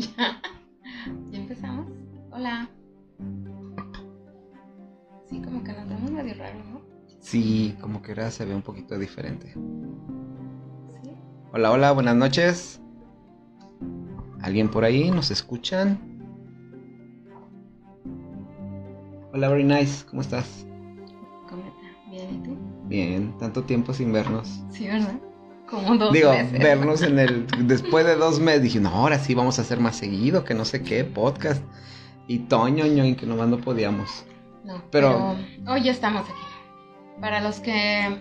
[0.00, 0.40] Ya.
[1.30, 1.86] ¿Ya empezamos?
[2.30, 2.68] Hola.
[5.28, 6.80] Sí, como que nos vemos medio raro, ¿no?
[7.20, 9.52] Sí, como que ahora se ve un poquito diferente.
[9.52, 11.10] Sí.
[11.52, 12.80] Hola, hola, buenas noches.
[14.40, 15.10] ¿Alguien por ahí?
[15.10, 15.98] ¿Nos escuchan?
[19.32, 20.66] Hola, very nice, ¿cómo estás?
[21.48, 21.76] Cometa.
[22.10, 22.56] Bien, ¿y tú?
[22.88, 24.64] Bien, tanto tiempo sin vernos.
[24.70, 25.20] Sí, ¿verdad?
[25.70, 27.46] Como dos Digo, vernos en el.
[27.66, 30.64] Después de dos meses dije, no, ahora sí vamos a hacer más seguido, que no
[30.64, 31.62] sé qué, podcast.
[32.26, 34.24] Y Toño, ñoñ, que nomás no podíamos.
[34.64, 35.72] No, pero- pero...
[35.72, 36.40] hoy ya estamos aquí.
[37.20, 38.20] Para los que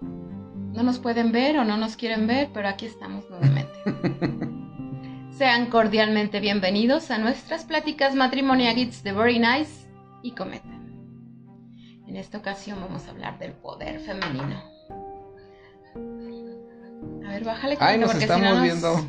[0.00, 3.72] no nos pueden ver o no nos quieren ver, pero aquí estamos nuevamente.
[5.36, 9.88] Sean cordialmente bienvenidos a nuestras pláticas matrimoniales de Very Nice
[10.22, 10.68] y Cometa.
[12.06, 14.71] En esta ocasión vamos a hablar del poder femenino.
[17.26, 17.76] A ver, bájale.
[17.80, 19.06] Ay, nos si estamos no nos- viendo.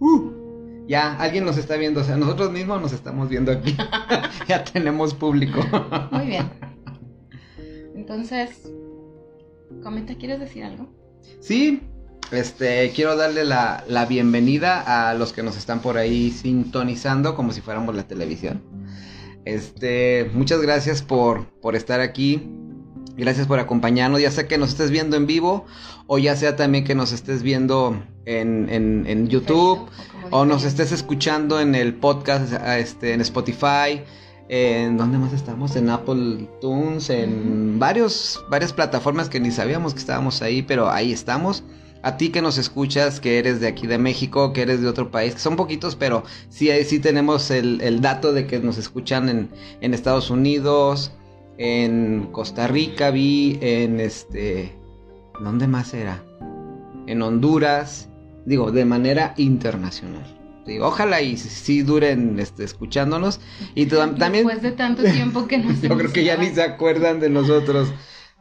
[0.00, 2.00] Uh, ya, alguien nos está viendo.
[2.00, 3.76] O sea, nosotros mismos nos estamos viendo aquí.
[4.48, 5.60] ya tenemos público.
[6.12, 6.48] Muy bien.
[7.94, 8.70] Entonces,
[9.82, 10.88] Cometa, ¿quieres decir algo?
[11.40, 11.80] Sí,
[12.30, 17.52] este, quiero darle la, la bienvenida a los que nos están por ahí sintonizando como
[17.52, 18.62] si fuéramos la televisión.
[19.44, 22.48] Este, muchas gracias por, por estar aquí.
[23.16, 24.20] Gracias por acompañarnos.
[24.20, 25.64] Ya sea que nos estés viendo en vivo
[26.06, 30.64] o ya sea también que nos estés viendo en, en- en YouTube Facebook, o nos
[30.64, 34.02] estés escuchando en el podcast, este, en Spotify.
[34.48, 35.74] ¿En dónde más estamos?
[35.74, 41.10] En Apple Tunes, en varios, varias plataformas que ni sabíamos que estábamos ahí, pero ahí
[41.12, 41.64] estamos.
[42.02, 45.10] A ti que nos escuchas, que eres de aquí de México, que eres de otro
[45.10, 49.28] país, que son poquitos, pero sí, sí tenemos el, el dato de que nos escuchan
[49.28, 49.50] en,
[49.80, 51.10] en Estados Unidos,
[51.58, 54.76] en Costa Rica, vi, en este...
[55.40, 56.22] ¿Dónde más era?
[57.06, 58.08] En Honduras,
[58.44, 60.24] digo, de manera internacional.
[60.66, 63.40] Digo, ojalá y sí duren este, escuchándonos.
[63.74, 63.86] Y
[64.18, 64.46] también...
[64.46, 67.92] Después de tanto tiempo que nos Yo creo que ya ni se acuerdan de nosotros.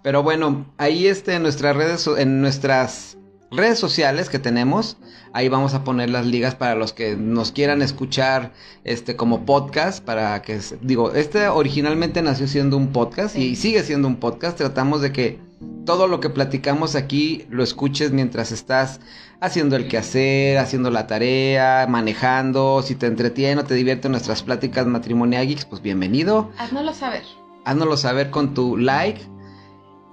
[0.03, 3.17] Pero bueno, ahí este, en nuestras redes, en nuestras
[3.55, 4.97] redes sociales que tenemos,
[5.33, 10.03] ahí vamos a poner las ligas para los que nos quieran escuchar este como podcast,
[10.03, 14.57] para que, digo, este originalmente nació siendo un podcast y sigue siendo un podcast.
[14.57, 15.39] Tratamos de que
[15.85, 18.99] todo lo que platicamos aquí lo escuches mientras estás
[19.39, 24.87] haciendo el quehacer, haciendo la tarea, manejando, si te entretiene o te divierte nuestras pláticas
[24.87, 26.51] matrimonial geeks, pues bienvenido.
[26.57, 27.23] Haznoslo saber.
[27.65, 29.21] Háznoslo saber con tu like.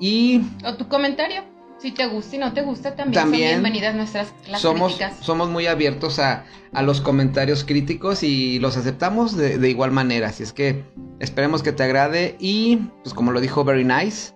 [0.00, 1.51] Y O tu comentario.
[1.82, 5.16] Si te gusta y no te gusta, también, También son bienvenidas nuestras las somos, críticas.
[5.20, 10.28] somos muy abiertos a, a los comentarios críticos y los aceptamos de, de igual manera.
[10.28, 10.84] Así es que
[11.18, 12.36] esperemos que te agrade.
[12.38, 14.32] Y pues como lo dijo Very Nice,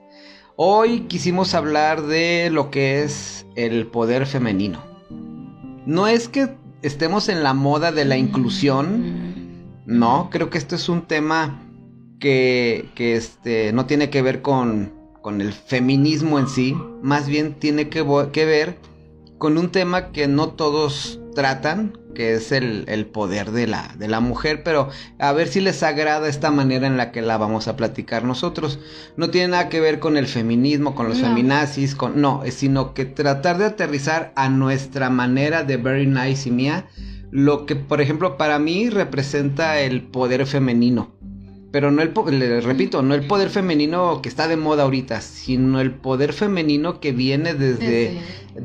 [0.57, 4.83] hoy quisimos hablar de lo que es el poder femenino.
[5.87, 9.45] No es que estemos en la moda de la inclusión.
[9.85, 9.99] Mm.
[9.99, 11.63] No, creo que esto es un tema
[12.19, 14.96] que, que, este, no tiene que ver con,
[15.27, 18.79] con el feminismo en sí, más bien tiene que, ver
[19.39, 24.07] con un tema que no todos tratan, que es el, el poder de la, de
[24.07, 24.89] la mujer, pero
[25.19, 28.79] a ver si les agrada esta manera en la que la vamos a platicar nosotros.
[29.17, 31.27] No tiene nada que ver con el feminismo, con los No.
[31.27, 36.53] feminazis, con, no, sino que tratar de aterrizar a nuestra manera de Very Nice y
[36.53, 36.87] mía,
[37.33, 41.16] lo que por ejemplo para mí representa el poder femenino.
[41.73, 45.21] Pero no el, po- le repito, no el poder femenino que está de moda ahorita,
[45.21, 48.19] sino el poder femenino que viene desde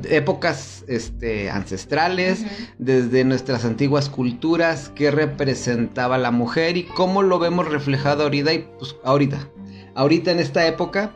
[0.09, 2.45] épocas este, ancestrales,
[2.77, 8.67] desde nuestras antiguas culturas, qué representaba la mujer y cómo lo vemos reflejado ahorita y
[8.77, 9.49] pues ahorita,
[9.95, 11.11] ahorita en esta época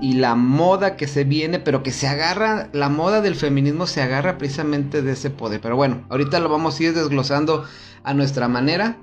[0.00, 4.02] y la moda que se viene, pero que se agarra, la moda del feminismo se
[4.02, 5.60] agarra precisamente de ese poder.
[5.60, 7.64] Pero bueno, ahorita lo vamos a ir desglosando
[8.04, 8.98] a nuestra manera,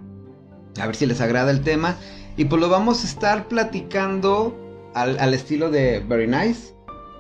[0.80, 1.98] a ver si les agrada el tema
[2.40, 4.58] y pues lo vamos a estar platicando
[4.96, 6.74] al, al estilo de Very Nice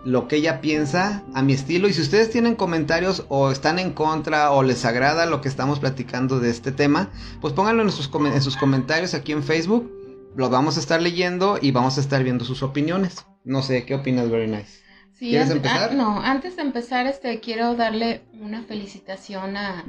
[0.05, 3.91] lo que ella piensa a mi estilo y si ustedes tienen comentarios o están en
[3.91, 7.09] contra o les agrada lo que estamos platicando de este tema,
[7.41, 9.91] pues pónganlo en sus, en sus comentarios aquí en Facebook,
[10.37, 13.25] lo vamos a estar leyendo y vamos a estar viendo sus opiniones.
[13.43, 14.79] No sé, ¿qué opinas, Very Nice?
[15.15, 15.89] Sí, ¿Quieres antes- empezar?
[15.91, 19.83] ah, no, antes de empezar, este, quiero darle una felicitación a,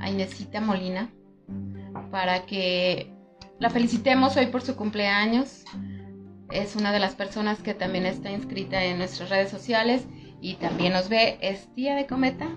[0.00, 1.08] a Inesita Molina
[2.10, 3.10] para que
[3.58, 5.64] la felicitemos hoy por su cumpleaños.
[6.50, 10.06] Es una de las personas que también está inscrita en nuestras redes sociales
[10.40, 11.38] y también nos ve.
[11.42, 12.48] Es tía de Cometa,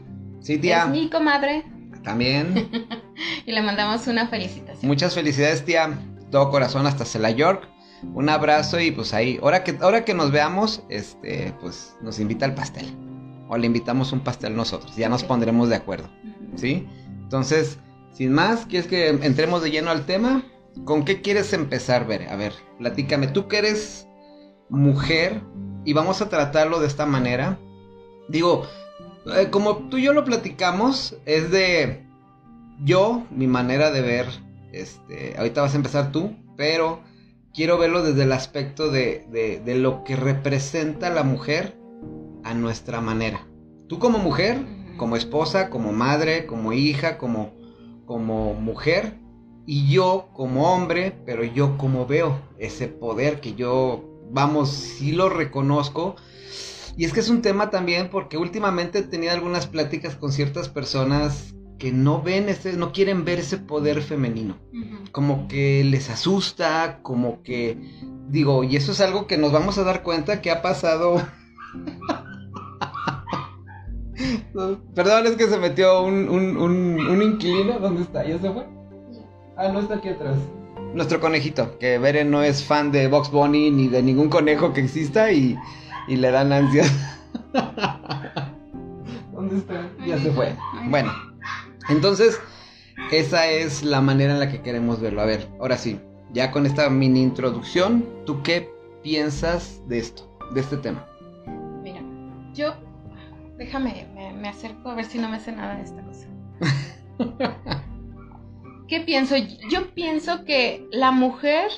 [0.41, 1.65] Sí, es tía, mi comadre
[2.03, 2.69] también.
[3.45, 4.87] y le mandamos una felicitación.
[4.87, 5.99] Muchas felicidades, tía.
[6.31, 7.67] Todo corazón hasta Cela York.
[8.13, 12.45] Un abrazo y pues ahí, ahora que, ahora que nos veamos, este, pues nos invita
[12.45, 12.87] al pastel.
[13.47, 14.95] O le invitamos un pastel nosotros.
[14.95, 16.09] Ya nos pondremos de acuerdo.
[16.55, 16.87] ¿Sí?
[17.21, 17.77] Entonces,
[18.11, 20.43] sin más, ¿quieres que entremos de lleno al tema?
[20.85, 22.27] ¿Con qué quieres empezar, Ver?
[22.29, 23.27] A ver, platícame.
[23.27, 24.07] Tú que eres
[24.69, 25.41] mujer
[25.85, 27.59] y vamos a tratarlo de esta manera.
[28.29, 28.65] Digo,
[29.37, 32.05] eh, como tú y yo lo platicamos, es de
[32.83, 34.27] yo, mi manera de ver,
[34.71, 37.01] este, ahorita vas a empezar tú, pero
[37.53, 39.27] quiero verlo desde el aspecto de,
[39.63, 41.77] de, lo que representa la mujer
[42.43, 43.47] a nuestra manera.
[43.87, 44.57] Tú como mujer,
[44.97, 47.53] como esposa, como madre, como hija, como,
[48.05, 49.17] como mujer,
[49.65, 55.29] y yo como hombre, pero yo como veo ese poder que yo, vamos, sí lo
[55.29, 56.15] reconozco.
[56.97, 60.69] Y es que es un tema también porque últimamente he tenido algunas pláticas con ciertas
[60.69, 64.57] personas que no ven ese, no quieren ver ese poder femenino.
[65.11, 67.77] Como que les asusta, como que
[68.29, 71.21] digo, y eso es algo que nos vamos a dar cuenta que ha pasado.
[74.95, 77.79] Perdón, es que se metió un, un, un, inquilino.
[77.79, 78.27] ¿Dónde está?
[78.27, 78.80] ¿Ya se fue?
[79.61, 80.37] Ah, no está aquí atrás.
[80.95, 84.81] Nuestro conejito, que Beren no es fan de Box Bunny ni de ningún conejo que
[84.81, 85.55] exista y,
[86.07, 86.91] y le dan ansias.
[89.31, 89.87] ¿Dónde está?
[90.03, 90.55] Ya se fue.
[90.89, 91.13] Bueno.
[91.89, 92.41] Entonces,
[93.11, 95.21] esa es la manera en la que queremos verlo.
[95.21, 95.99] A ver, ahora sí,
[96.33, 98.67] ya con esta mini introducción, ¿tú qué
[99.03, 101.05] piensas de esto, de este tema?
[101.83, 102.01] Mira,
[102.55, 102.73] yo,
[103.59, 106.25] déjame, me, acerco a ver si no me hace nada de esta cosa.
[108.91, 109.37] ¿Qué pienso?
[109.69, 111.71] Yo pienso que la mujer,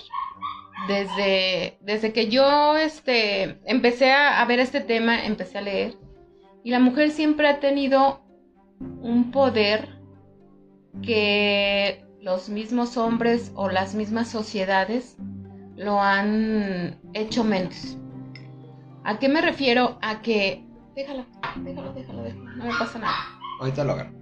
[0.88, 5.96] desde, desde que yo este, empecé a ver este tema, empecé a leer,
[6.64, 8.24] y la mujer siempre ha tenido
[8.80, 9.90] un poder
[11.04, 15.16] que los mismos hombres o las mismas sociedades
[15.76, 17.96] lo han hecho menos.
[19.04, 20.00] ¿A qué me refiero?
[20.02, 20.66] A que...
[20.96, 21.28] Déjalo,
[21.58, 22.44] déjalo, déjalo, déjalo.
[22.56, 23.14] No me pasa nada.
[23.60, 24.14] Ahorita lo agarro.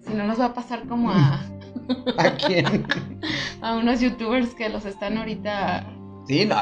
[0.00, 1.44] Si no nos va a pasar como a...
[2.18, 2.86] ¿A quién?
[3.60, 5.86] a unos youtubers que los están ahorita...
[6.26, 6.56] Sí, no,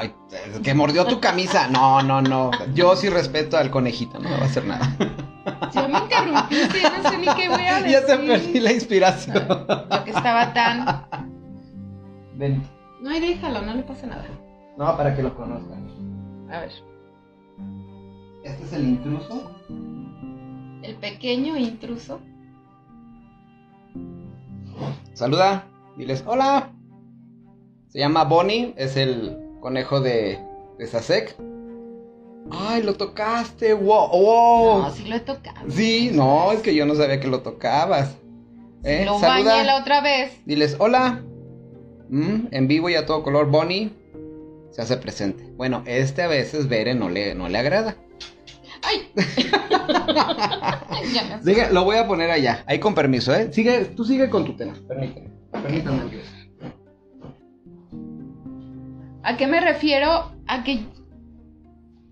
[0.63, 1.69] que mordió tu camisa.
[1.69, 2.51] No, no, no.
[2.75, 4.95] Yo sí respeto al conejito, no me va a hacer nada.
[5.75, 7.91] Yo me interrumpiste, ya no sé ni qué voy a decir.
[7.93, 9.43] Ya te perdí la inspiración.
[9.49, 11.07] Lo que estaba tan.
[12.35, 12.63] Ven.
[13.01, 14.27] No, y déjalo, no le pasa nada.
[14.77, 15.89] No, para que lo conozcan.
[16.51, 16.73] A ver.
[18.43, 19.51] Este es el intruso.
[20.83, 22.21] El pequeño intruso.
[25.15, 26.73] Saluda, diles hola.
[27.89, 30.41] Se llama Bonnie, es el conejo de,
[30.77, 31.37] de Sasek.
[32.51, 34.83] Ay, lo tocaste, wow, wow.
[34.83, 35.71] No, sí lo he tocado.
[35.71, 38.17] Sí, no, es que yo no sabía que lo tocabas.
[38.83, 39.05] ¿Eh?
[39.07, 40.33] Lo bañé la otra vez.
[40.45, 41.23] Diles, hola.
[42.09, 43.93] Mm, en vivo y a todo color, Bonnie
[44.73, 45.45] se hace presente.
[45.57, 47.97] Bueno, este a veces Bere no le, no le agrada.
[48.85, 49.11] ¡Ay!
[51.13, 52.63] ya lo voy a poner allá.
[52.67, 53.53] Ahí con permiso, ¿eh?
[53.53, 54.75] Sigue, tú sigue con tu tema.
[54.87, 55.31] Permíteme.
[55.51, 56.03] Permítame.
[59.23, 60.33] ¿A qué me refiero?
[60.47, 60.85] A que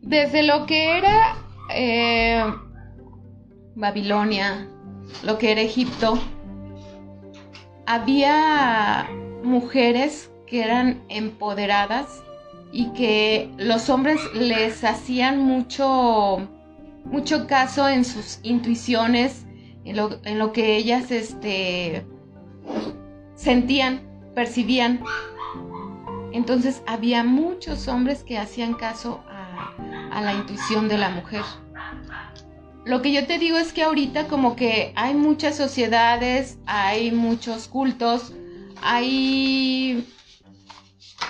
[0.00, 1.36] desde lo que era
[1.74, 2.42] eh,
[3.74, 4.66] Babilonia,
[5.22, 6.19] lo que era Egipto,
[7.86, 9.08] había
[9.42, 12.22] mujeres que eran empoderadas
[12.72, 16.48] y que los hombres les hacían mucho,
[17.04, 19.46] mucho caso en sus intuiciones,
[19.84, 22.06] en lo, en lo que ellas este,
[23.34, 24.03] sentían,
[24.34, 25.03] percibían.
[26.32, 29.22] Entonces había muchos hombres que hacían caso
[30.12, 31.43] a la intuición de la mujer.
[32.84, 37.69] Lo que yo te digo es que ahorita como que hay muchas sociedades, hay muchos
[37.69, 38.32] cultos,
[38.82, 40.06] hay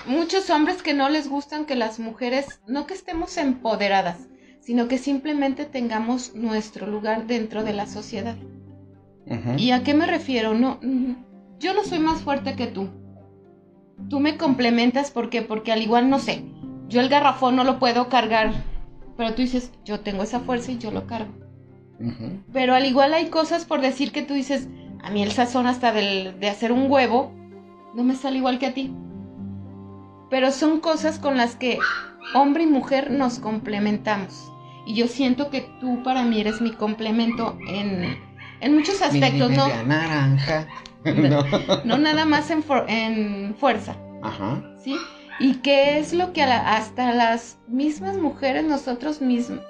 [0.06, 4.28] muchos hombres que no les gustan que las mujeres, no que estemos empoderadas,
[4.62, 8.36] sino que simplemente tengamos nuestro lugar dentro de la sociedad.
[9.58, 10.54] ¿Y a qué me refiero?
[10.54, 10.80] No,
[11.58, 12.88] yo no soy más fuerte que tú.
[14.08, 16.42] Tú me complementas porque porque al igual no sé,
[16.88, 18.52] yo el garrafón no lo puedo cargar
[19.16, 21.32] pero tú dices, yo tengo esa fuerza y yo lo cargo.
[22.52, 24.68] Pero al igual hay cosas por decir que tú dices,
[25.02, 27.32] a mí el sazón hasta de hacer un huevo
[27.94, 28.92] no me sale igual que a ti.
[30.30, 31.78] Pero son cosas con las que
[32.34, 34.51] hombre y mujer nos complementamos.
[34.86, 38.18] Y yo siento que tú para mí eres mi complemento en,
[38.60, 39.68] en muchos aspectos, ¿no?
[39.84, 40.66] naranja.
[41.04, 41.44] no.
[41.84, 43.96] no nada más en, en fuerza.
[44.22, 44.62] Ajá.
[44.82, 44.96] ¿Sí?
[45.38, 49.20] ¿Y qué es lo que hasta las mismas mujeres, nosotros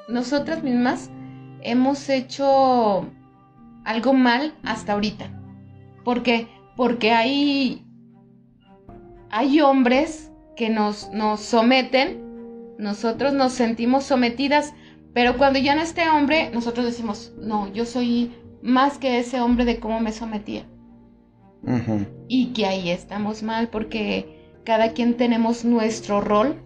[0.08, 1.10] nosotras mismas,
[1.62, 3.06] hemos hecho
[3.84, 5.30] algo mal hasta ahorita?
[6.04, 6.48] ¿Por qué?
[6.76, 7.86] Porque hay,
[9.30, 14.74] hay hombres que nos, nos someten, nosotros nos sentimos sometidas,
[15.14, 19.64] pero cuando ya no esté hombre, nosotros decimos, no, yo soy más que ese hombre
[19.64, 20.66] de cómo me sometía.
[22.28, 26.60] Y que ahí estamos mal porque cada quien tenemos nuestro rol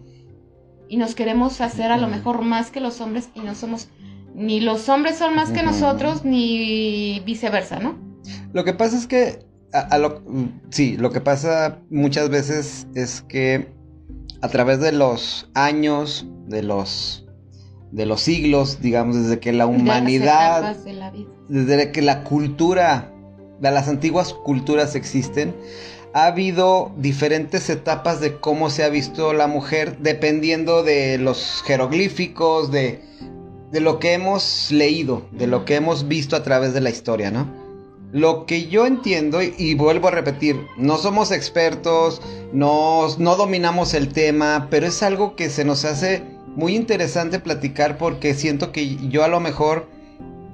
[0.89, 3.89] y nos queremos hacer a lo mejor más que los hombres y no somos
[4.33, 7.95] ni los hombres son más que nosotros ni viceversa, ¿no?
[8.53, 9.39] Lo que pasa es que,
[9.73, 10.23] a- a lo-
[10.69, 13.67] sí, lo que pasa muchas veces es que
[14.41, 17.26] a través de los años, de los,
[17.91, 21.13] de los siglos, digamos, desde que la humanidad, de la
[21.47, 23.11] desde que la cultura,
[23.59, 25.55] de las antiguas culturas existen,
[26.13, 32.71] ha habido diferentes etapas de cómo se ha visto la mujer, dependiendo de los jeroglíficos,
[32.71, 33.01] de,
[33.71, 37.31] de lo que hemos leído, de lo que hemos visto a través de la historia,
[37.31, 37.67] ¿no?
[38.13, 42.21] Lo que yo entiendo, y, y vuelvo a repetir, no somos expertos,
[42.53, 47.99] no, no dominamos el tema, pero es algo que se nos hace muy interesante platicar
[47.99, 49.87] porque siento que yo a lo mejor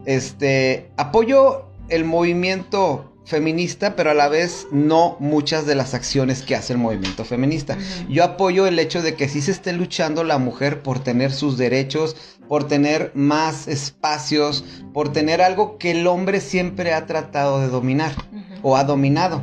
[0.05, 6.57] este, apoyo el movimiento feminista, pero a la vez no muchas de las acciones que
[6.57, 7.77] hace el movimiento feminista.
[8.09, 11.57] Yo apoyo el hecho de que sí se esté luchando la mujer por tener sus
[11.57, 12.17] derechos,
[12.49, 18.13] por tener más espacios, por tener algo que el hombre siempre ha tratado de dominar
[18.61, 19.41] o ha dominado.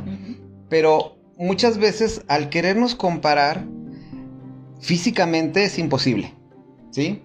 [0.69, 3.65] Pero muchas veces al querernos comparar,
[4.79, 6.35] físicamente es imposible.
[6.91, 7.23] ¿Sí?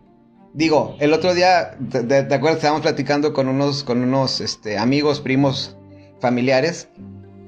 [0.54, 2.56] Digo, el otro día, ¿te, te- acuerdas?
[2.56, 5.76] Estábamos platicando con unos, con unos este, amigos, primos,
[6.20, 6.88] familiares,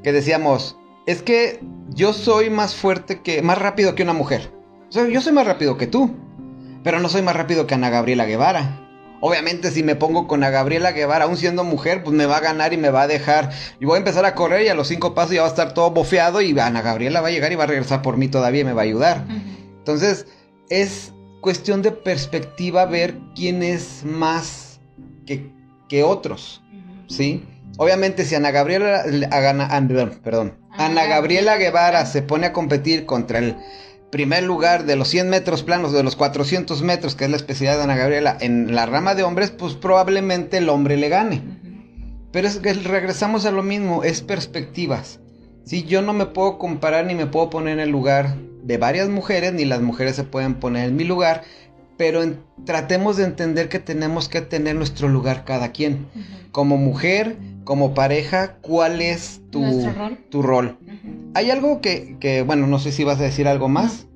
[0.02, 1.60] que decíamos, es que
[1.94, 4.52] yo soy más fuerte que, más rápido que una mujer.
[4.88, 6.10] O sea, yo soy más rápido que tú,
[6.84, 8.84] pero no soy más rápido que Ana Gabriela Guevara.
[9.20, 12.40] Obviamente si me pongo con Ana Gabriela Guevara, aún siendo mujer, pues me va a
[12.40, 13.50] ganar y me va a dejar.
[13.80, 15.72] Y voy a empezar a correr y a los cinco pasos ya va a estar
[15.72, 18.60] todo bofeado y Ana Gabriela va a llegar y va a regresar por mí todavía
[18.60, 19.25] y me va a ayudar.
[19.78, 20.26] Entonces,
[20.68, 24.80] es cuestión de perspectiva ver quién es más
[25.26, 25.50] que,
[25.88, 26.62] que otros.
[27.09, 27.45] ¿sí?
[27.76, 33.57] Obviamente, si Ana Gabriela, Ana- perdón, Ana Gabriela Guevara se pone a competir contra el
[34.11, 37.76] primer lugar de los 100 metros planos, de los 400 metros, que es la especialidad
[37.78, 41.42] de Ana Gabriela, en la rama de hombres, pues probablemente el hombre le gane.
[42.33, 45.21] Pero es que regresamos a lo mismo, es perspectivas.
[45.64, 48.35] Si yo no me puedo comparar ni me puedo poner en el lugar
[48.68, 51.42] de varias mujeres, ni las mujeres se pueden poner en mi lugar,
[51.96, 56.06] pero en- tratemos de entender que tenemos que tener nuestro lugar cada quien.
[56.52, 59.62] Como mujer, como pareja, ¿cuál es tu,
[59.96, 60.18] rol.
[60.30, 60.76] tu rol?
[61.34, 64.06] Hay algo que, que, bueno, no sé si vas a decir algo más.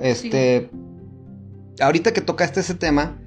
[0.00, 0.70] Este,
[1.80, 3.18] ahorita que tocaste ese tema,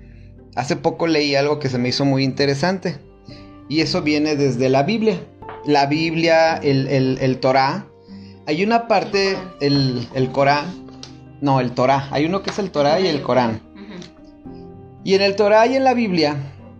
[0.55, 2.97] hace poco leí algo que se me hizo muy interesante.
[3.69, 5.19] Y eso viene desde la Biblia.
[5.65, 7.85] La Biblia, el, el, el Torah.
[8.48, 10.65] Hay una parte, el, el Corán.
[11.41, 12.07] No, el Torah.
[12.12, 13.62] Hay uno que es el Torah y el Corán.
[15.03, 16.36] Y en el Torah y en la Biblia,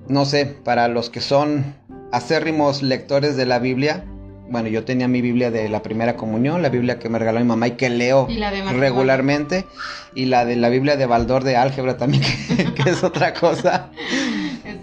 [0.08, 1.76] no sé, para los que son
[2.12, 4.06] acérrimos lectores de la Biblia,
[4.50, 7.46] bueno, yo tenía mi Biblia de la primera comunión, la Biblia que me regaló mi
[7.46, 8.38] mamá y que leo Y
[8.74, 9.66] regularmente,
[10.14, 13.90] y la de la Biblia de Baldor de álgebra también, que, que es otra cosa.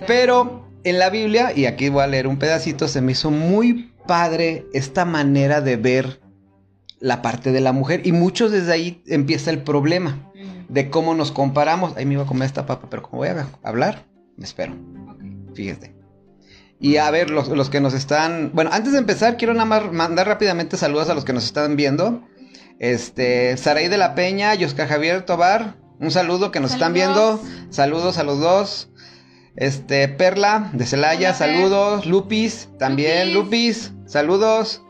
[0.06, 3.92] Pero en la Biblia, y aquí voy a leer un pedacito, se me hizo muy
[4.06, 6.20] padre esta manera de ver
[7.00, 10.31] la parte de la mujer, y muchos desde ahí empieza el problema
[10.69, 11.97] de cómo nos comparamos.
[11.97, 14.75] Ahí me iba a comer esta papa, pero como voy a hablar, me espero.
[15.55, 15.95] Fíjate.
[16.81, 18.52] Y a ver, los, los que nos están.
[18.55, 21.76] Bueno, antes de empezar, quiero nada más mandar rápidamente saludos a los que nos están
[21.76, 22.23] viendo.
[22.78, 27.40] Este, Saraí de la Peña, Yosca Javier Tobar, un saludo que nos están viendo.
[27.71, 28.90] Saludos a los dos.
[29.57, 32.07] Este, Perla de Celaya, saludos.
[32.07, 34.83] Lupis, también, Lupis, saludos.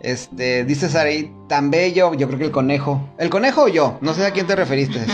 [0.00, 3.08] Este, dice Saraí, tan bello, yo creo que el conejo.
[3.18, 3.98] ¿El conejo o yo?
[4.00, 5.00] No sé a quién te referiste.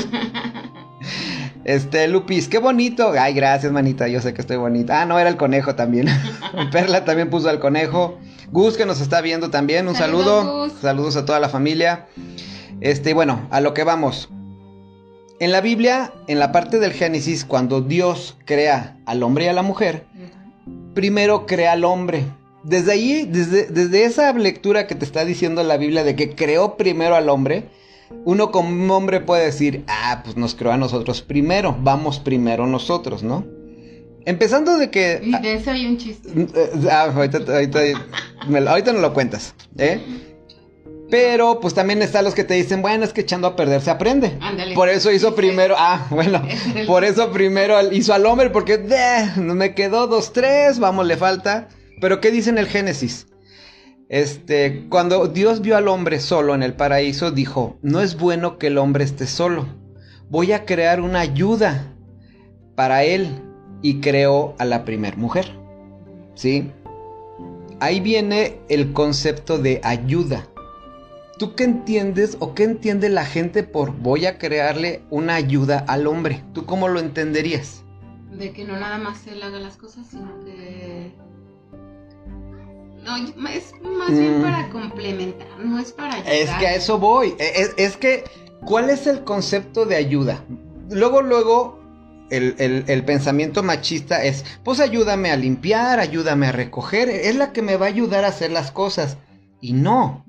[1.64, 3.12] Este, Lupis, qué bonito.
[3.18, 4.06] Ay, gracias, manita.
[4.06, 5.00] Yo sé que estoy bonita.
[5.00, 6.08] Ah, no, era el conejo también.
[6.72, 8.18] Perla también puso al conejo.
[8.52, 9.88] Gus, que nos está viendo también.
[9.88, 10.64] Un Saludos, saludo.
[10.64, 10.72] Gus.
[10.80, 12.06] Saludos a toda la familia.
[12.82, 14.28] Este, y bueno, a lo que vamos.
[15.40, 19.52] En la Biblia, en la parte del Génesis, cuando Dios crea al hombre y a
[19.52, 20.04] la mujer,
[20.94, 22.24] primero crea al hombre.
[22.64, 26.76] Desde ahí, desde, desde esa lectura que te está diciendo la Biblia de que creó
[26.76, 27.68] primero al hombre,
[28.24, 33.22] uno como hombre puede decir, ah, pues nos creó a nosotros primero, vamos primero nosotros,
[33.22, 33.44] ¿no?
[34.26, 35.20] Empezando de que...
[35.22, 36.30] Y de eso hay un chiste.
[36.90, 37.80] Ah, ahorita, ahorita,
[38.48, 40.00] me ahorita no lo cuentas, ¿eh?
[41.10, 43.90] Pero pues también están los que te dicen, bueno, es que echando a perder se
[43.90, 44.38] aprende.
[44.40, 44.74] Ándale.
[44.74, 46.42] Por eso hizo primero, ah, bueno,
[46.86, 51.68] por eso primero hizo al hombre, porque "Deh, me quedó dos, tres, vamos, le falta.
[52.00, 53.28] Pero ¿qué dice en el Génesis?
[54.08, 58.68] Este, cuando Dios vio al hombre solo en el paraíso, dijo, no es bueno que
[58.68, 59.66] el hombre esté solo.
[60.28, 61.94] Voy a crear una ayuda
[62.74, 63.28] para él.
[63.82, 65.52] Y creó a la primer mujer.
[66.34, 66.72] ¿Sí?
[67.80, 70.46] ahí viene el concepto de ayuda.
[71.38, 76.06] ¿Tú qué entiendes o qué entiende la gente por voy a crearle una ayuda al
[76.06, 76.42] hombre?
[76.54, 77.84] ¿Tú cómo lo entenderías?
[78.32, 81.12] De que no nada más él haga las cosas, sino que...
[83.04, 83.16] No,
[83.48, 84.42] es más bien Mm.
[84.42, 86.32] para complementar, no es para ayudar.
[86.32, 87.34] Es que a eso voy.
[87.38, 88.24] E- Es, es que,
[88.64, 90.42] ¿cuál es el concepto de ayuda?
[90.90, 91.78] Luego, luego,
[92.30, 97.52] el, el- el pensamiento machista es, pues ayúdame a limpiar, ayúdame a recoger, es la
[97.52, 99.18] que me va a ayudar a hacer las cosas.
[99.60, 100.24] Y no.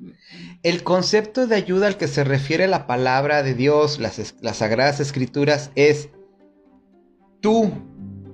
[0.63, 4.99] El concepto de ayuda al que se refiere la palabra de Dios, las, las sagradas
[4.99, 6.09] escrituras, es
[7.41, 7.71] tú,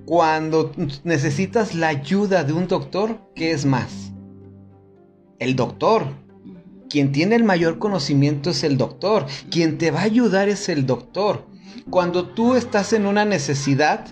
[0.06, 0.72] cuando
[1.04, 4.11] necesitas la ayuda de un doctor, ¿qué es más?
[5.42, 6.06] El doctor.
[6.88, 9.26] Quien tiene el mayor conocimiento es el doctor.
[9.50, 11.48] Quien te va a ayudar es el doctor.
[11.90, 14.06] Cuando tú estás en una necesidad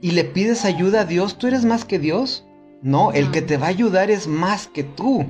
[0.00, 2.46] y le pides ayuda a Dios, ¿tú eres más que Dios?
[2.80, 5.26] No, el que te va a ayudar es más que tú.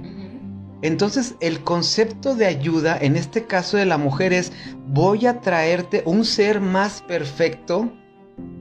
[0.81, 4.53] Entonces el concepto de ayuda, en este caso de la mujer, es
[4.87, 7.93] voy a traerte un ser más perfecto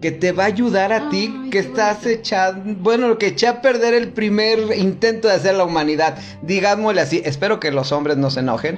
[0.02, 3.94] que te va a ayudar a ti, que estás echando, bueno, que eché a perder
[3.94, 8.42] el primer intento de hacer la humanidad, digámosle así, espero que los hombres no se
[8.42, 8.78] enojen,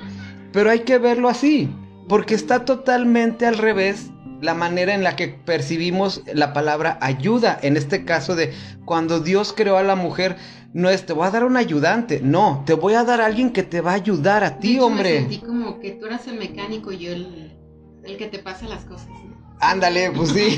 [0.54, 1.70] pero hay que verlo así,
[2.08, 4.12] porque está totalmente al revés
[4.42, 8.54] la manera en la que percibimos la palabra ayuda, en este caso de
[8.86, 10.38] cuando Dios creó a la mujer,
[10.74, 13.52] no es te voy a dar un ayudante, no, te voy a dar a alguien
[13.52, 15.14] que te va a ayudar a De ti, hecho, hombre.
[15.14, 17.58] Me sentí como que tú eras el mecánico y yo el,
[18.04, 19.08] el que te pasa las cosas.
[19.08, 19.35] ¿no?
[19.60, 20.58] Ándale, pues sí.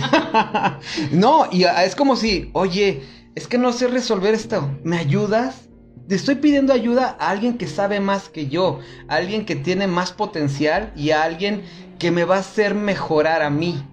[1.12, 3.02] no, y es como si, oye,
[3.36, 5.70] es que no sé resolver esto, ¿me ayudas?
[6.08, 9.88] Te estoy pidiendo ayuda a alguien que sabe más que yo, a alguien que tiene
[9.88, 11.64] más potencial y a alguien
[12.00, 13.84] que me va a hacer mejorar a mí.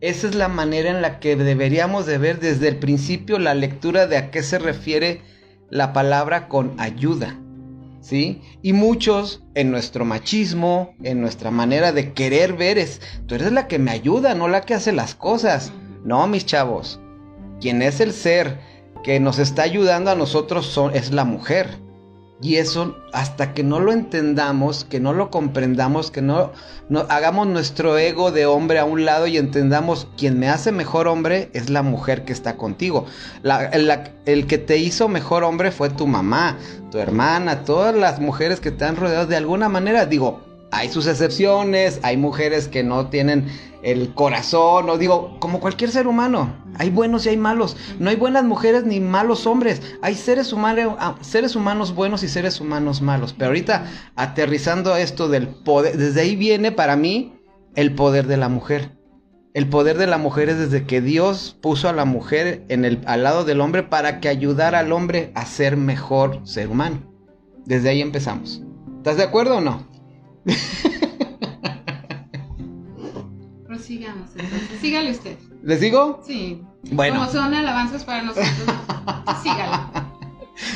[0.00, 4.06] Esa es la manera en la que deberíamos de ver desde el principio la lectura
[4.06, 5.22] de a qué se refiere
[5.70, 7.38] la palabra con ayuda.
[8.04, 8.42] ¿Sí?
[8.60, 13.66] Y muchos en nuestro machismo, en nuestra manera de querer ver es, tú eres la
[13.66, 15.72] que me ayuda, no la que hace las cosas.
[16.04, 17.00] No, mis chavos.
[17.62, 18.60] Quien es el ser
[19.02, 21.78] que nos está ayudando a nosotros son, es la mujer.
[22.42, 26.52] Y eso, hasta que no lo entendamos, que no lo comprendamos, que no,
[26.88, 31.06] no hagamos nuestro ego de hombre a un lado y entendamos, quien me hace mejor
[31.06, 33.06] hombre es la mujer que está contigo.
[34.26, 36.58] El que te hizo mejor hombre fue tu mamá,
[36.90, 40.04] tu hermana, todas las mujeres que te han rodeado de alguna manera.
[40.04, 43.46] Digo, hay sus excepciones, hay mujeres que no tienen
[43.82, 47.76] el corazón, o digo, como cualquier ser humano, hay buenos y hay malos.
[47.98, 49.82] No hay buenas mujeres ni malos hombres.
[50.02, 53.34] Hay seres humanos, seres humanos buenos y seres humanos malos.
[53.34, 57.38] Pero ahorita aterrizando esto del poder, desde ahí viene para mí
[57.76, 58.96] el poder de la mujer.
[59.52, 63.02] El poder de la mujer es desde que Dios puso a la mujer en el,
[63.06, 67.02] al lado del hombre para que ayudara al hombre a ser mejor ser humano.
[67.64, 68.62] Desde ahí empezamos.
[68.96, 69.86] ¿Estás de acuerdo o no?
[73.66, 74.80] Prosigamos entonces.
[74.80, 75.36] Sígale usted.
[75.62, 76.22] ¿Les digo?
[76.26, 76.62] Sí.
[76.90, 77.16] Bueno.
[77.16, 78.52] Como son alabanzas para nosotros.
[79.42, 79.76] Sígale.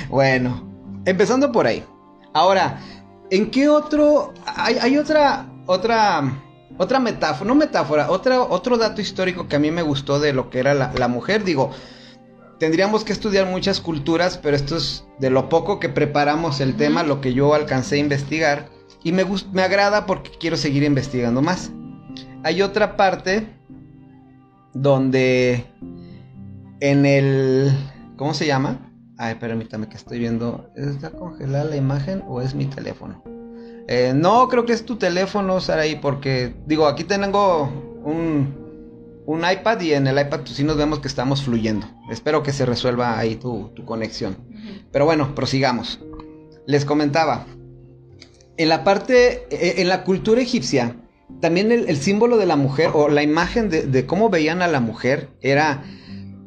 [0.09, 1.85] Bueno, empezando por ahí.
[2.33, 2.81] Ahora,
[3.31, 4.33] ¿en qué otro?
[4.45, 6.43] Hay, hay otra, otra,
[6.79, 10.51] otra metáfora, no metáfora, otra, otro dato histórico que a mí me gustó de lo
[10.51, 11.45] que era la, la mujer.
[11.45, 11.71] Digo,
[12.59, 17.03] tendríamos que estudiar muchas culturas, pero esto es de lo poco que preparamos el tema,
[17.03, 18.69] lo que yo alcancé a investigar.
[19.05, 21.71] Y me, me agrada porque quiero seguir investigando más.
[22.43, 23.47] Hay otra parte
[24.75, 25.65] donde
[26.81, 27.73] en el...
[28.17, 28.93] ¿Cómo se llama?
[29.17, 30.71] Ay, permítame que estoy viendo.
[30.77, 33.23] ¿Está congelada la imagen o es mi teléfono?
[33.89, 37.63] Eh, no, creo que es tu teléfono, Saraí, porque digo, aquí tengo
[38.05, 38.55] un,
[39.27, 41.87] un iPad y en el iPad pues, sí nos vemos que estamos fluyendo.
[42.11, 44.37] Espero que se resuelva ahí tu, tu conexión.
[44.93, 46.01] Pero bueno, prosigamos.
[46.67, 47.47] Les comentaba,
[48.59, 50.97] en la parte, eh, en la cultura egipcia,
[51.41, 55.29] también el, símbolo de la mujer o la imagen de, cómo veían a la mujer
[55.41, 55.85] era,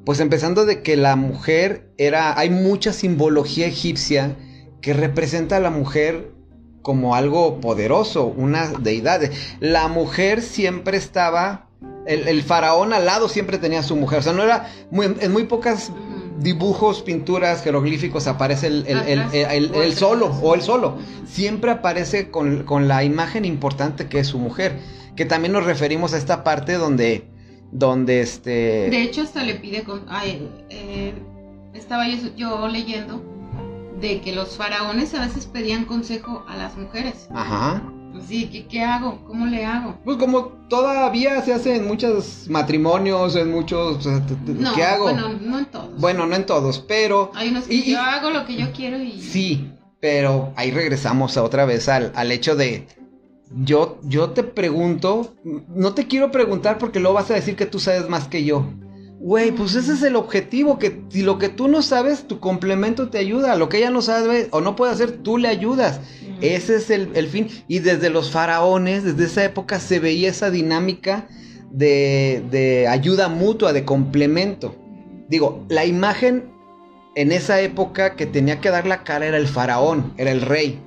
[0.06, 4.36] pues empezando de que la mujer era, hay mucha simbología egipcia
[4.82, 6.32] que representa a la mujer
[6.82, 9.21] como algo poderoso, una deidad.
[9.60, 11.69] La mujer siempre estaba,
[12.08, 15.32] el, faraón al lado siempre tenía a su mujer, o sea, no era, muy, en
[15.32, 15.91] muy pocas.
[16.41, 18.97] Dibujos, pinturas, jeroglíficos, aparece el, el,
[19.34, 20.97] el- el- solo o el solo.
[21.25, 24.80] Siempre aparece con, con la imagen importante que es su mujer.
[25.15, 27.30] Que también nos referimos a esta parte donde,
[27.71, 28.89] donde este...
[28.89, 29.84] De hecho, hasta le pide.
[29.84, 31.13] Con, ay, eh,
[31.73, 33.21] estaba yo, yo leyendo
[33.99, 37.27] de que los faraones a veces pedían consejo a las mujeres.
[37.34, 37.84] Ajá.
[38.12, 39.24] Pues sí, ¿qué, ¿qué, hago?
[39.26, 39.97] ¿Cómo le hago?
[40.04, 44.06] Pues como todavía se hace en muchos matrimonios, en muchos...
[44.06, 45.04] No, ¿Qué hago?
[45.06, 46.00] Bueno, no en todos.
[46.00, 47.32] Bueno, no en todos, pero...
[47.36, 49.21] Hay unos que y- y- yo hago lo que yo quiero y...
[49.21, 52.88] Sí, pero ahí regresamos a otra vez al, al hecho de...
[53.63, 57.80] Yo, yo te pregunto, no te quiero preguntar porque luego vas a decir que tú
[57.80, 58.65] sabes más que yo.
[59.23, 63.10] Güey, pues ese es el objetivo, que si lo que tú no sabes, tu complemento
[63.10, 63.55] te ayuda.
[63.55, 65.99] Lo que ella no sabe o no puede hacer, tú le ayudas.
[66.23, 66.38] Ujú.
[66.41, 67.47] Ese es el, el fin.
[67.67, 71.27] Y desde los faraones, desde esa época, se veía esa dinámica
[71.69, 74.75] de, de ayuda mutua, de complemento.
[75.29, 76.45] Digo, la imagen
[77.15, 80.79] en esa época que tenía que dar la cara era el faraón, era el rey.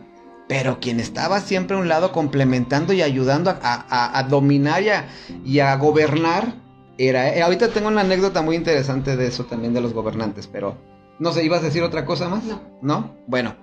[0.49, 4.88] Pero quien estaba siempre a un lado complementando y ayudando a, a- a dominar y
[4.88, 5.07] a,
[5.44, 6.63] y a gobernar
[6.98, 7.35] era...
[7.35, 10.76] eh, ahorita tengo una anécdota muy interesante de eso también de los gobernantes, pero
[11.18, 12.44] no sé, ¿ibas a decir otra cosa más?
[12.44, 12.61] No.
[12.83, 13.16] ¿No?
[13.26, 13.54] Bueno,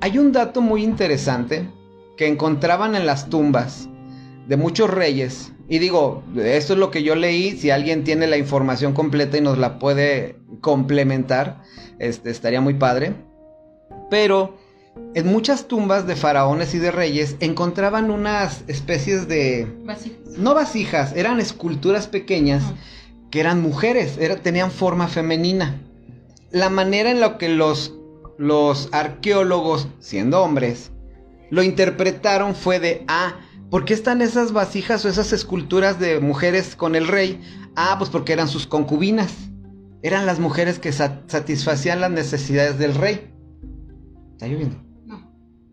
[0.00, 1.68] hay un dato muy interesante
[2.16, 3.88] que encontraban en las tumbas
[4.46, 5.52] de muchos reyes.
[5.68, 7.52] Y digo, esto es lo que yo leí.
[7.52, 11.62] Si alguien tiene la información completa y nos la puede complementar,
[11.98, 13.14] este, estaría muy padre.
[14.10, 14.57] Pero
[15.14, 19.66] en muchas tumbas de faraones y de reyes encontraban unas especies de...
[19.84, 20.18] Vasijas.
[20.38, 22.62] No vasijas, eran esculturas pequeñas
[23.30, 25.80] que eran mujeres, era- tenían forma femenina.
[26.50, 27.94] La manera en la que los,
[28.38, 30.92] los arqueólogos, siendo hombres,
[31.50, 33.36] lo interpretaron fue de, ah,
[33.70, 37.40] ¿por qué están esas vasijas o esas esculturas de mujeres con el rey?
[37.76, 39.32] Ah, pues porque eran sus concubinas.
[40.02, 43.30] Eran las mujeres que sa- satisfacían las necesidades del rey.
[44.32, 44.76] ¿Está lloviendo?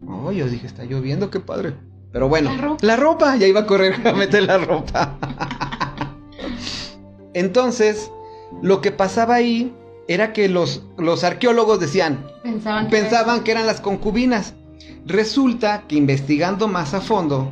[0.07, 1.73] Oh, yo dije, está lloviendo, qué padre.
[2.11, 2.85] Pero bueno, La ropa.
[2.85, 5.17] la ropa, ya iba a correr a meter la ropa.
[7.33, 8.11] Entonces,
[8.61, 9.73] lo que pasaba ahí
[10.07, 12.91] era que los, los arqueólogos decían, Pensaban que...
[12.91, 14.53] pensaban que eran las concubinas.
[15.05, 17.51] Resulta que investigando más a fondo,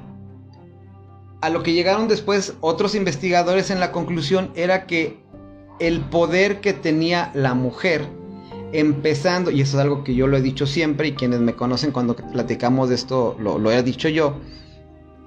[1.42, 5.22] a lo que llegaron después otros investigadores en la conclusión era que
[5.80, 8.08] el poder que tenía la mujer,
[8.74, 11.92] empezando, y eso es algo que yo lo he dicho siempre y quienes me conocen
[11.92, 14.40] cuando platicamos de esto lo, lo he dicho yo,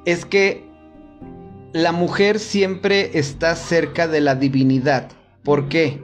[0.04, 0.66] es que
[1.72, 5.10] la mujer siempre está cerca de la divinidad.
[5.42, 6.02] ¿Por qué?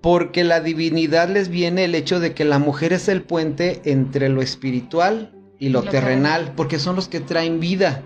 [0.00, 4.28] Porque la divinidad les viene el hecho de que la mujer es el puente entre
[4.28, 8.02] lo espiritual y lo, Y lo terrenal, porque son los que traen vida.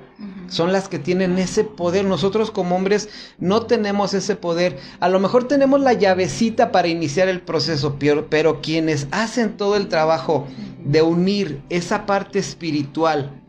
[0.48, 2.04] Son las que tienen ese poder.
[2.04, 4.78] Nosotros como hombres no tenemos ese poder.
[5.00, 7.96] A lo mejor tenemos la llavecita para iniciar el proceso,
[8.28, 10.46] pero, quienes hacen todo el trabajo
[10.84, 13.42] de unir esa parte espiritual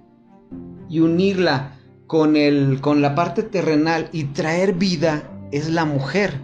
[0.89, 6.39] y unirla con, el, con la parte terrenal y traer vida es la mujer.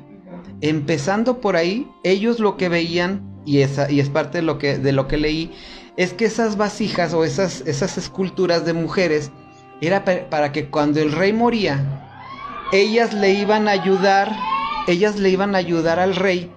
[0.62, 4.78] Empezando por ahí, ellos lo que veían, y, esa, y es parte de lo, que,
[4.78, 5.52] de lo que leí,
[5.98, 9.32] es que esas vasijas o esas, esas esculturas de mujeres
[9.82, 11.84] era pa- para que cuando el rey moría,
[12.72, 14.32] ellas le iban a ayudar,
[14.88, 16.52] ellas le iban a ayudar al rey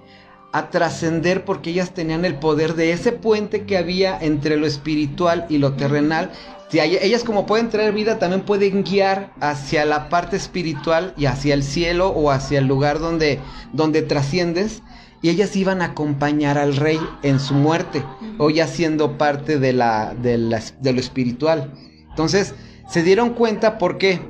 [0.52, 5.46] a trascender porque ellas tenían el poder de ese puente que había entre lo espiritual
[5.48, 6.30] y lo terrenal.
[6.70, 11.26] Si hay- ellas como pueden traer vida, también pueden guiar hacia la parte espiritual y
[11.26, 13.40] hacia el cielo o hacia el lugar donde,
[13.72, 14.82] donde trasciendes.
[15.22, 18.04] Y ellas iban a acompañar al rey en su muerte,
[18.38, 21.72] o ya siendo parte de, la, de, la- de lo espiritual.
[22.10, 22.54] Entonces,
[22.88, 24.20] se dieron cuenta por qué.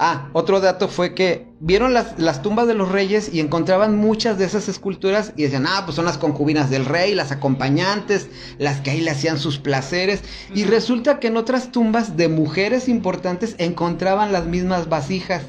[0.00, 4.38] Ah, otro dato fue que vieron las, las tumbas de los reyes y encontraban muchas
[4.38, 8.80] de esas esculturas y decían, ah, pues son las concubinas del rey, las acompañantes, las
[8.80, 10.22] que ahí le hacían sus placeres.
[10.52, 15.42] Y resulta que en otras tumbas de mujeres importantes encontraban las mismas vasijas.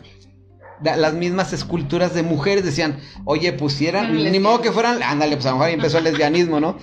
[0.84, 5.38] la- Las mismas esculturas de mujeres decían, oye, pusieran, Fueron ni modo que fueran, ándale,
[5.38, 6.78] pues a lo mejor empezó el lesbianismo, ¿no?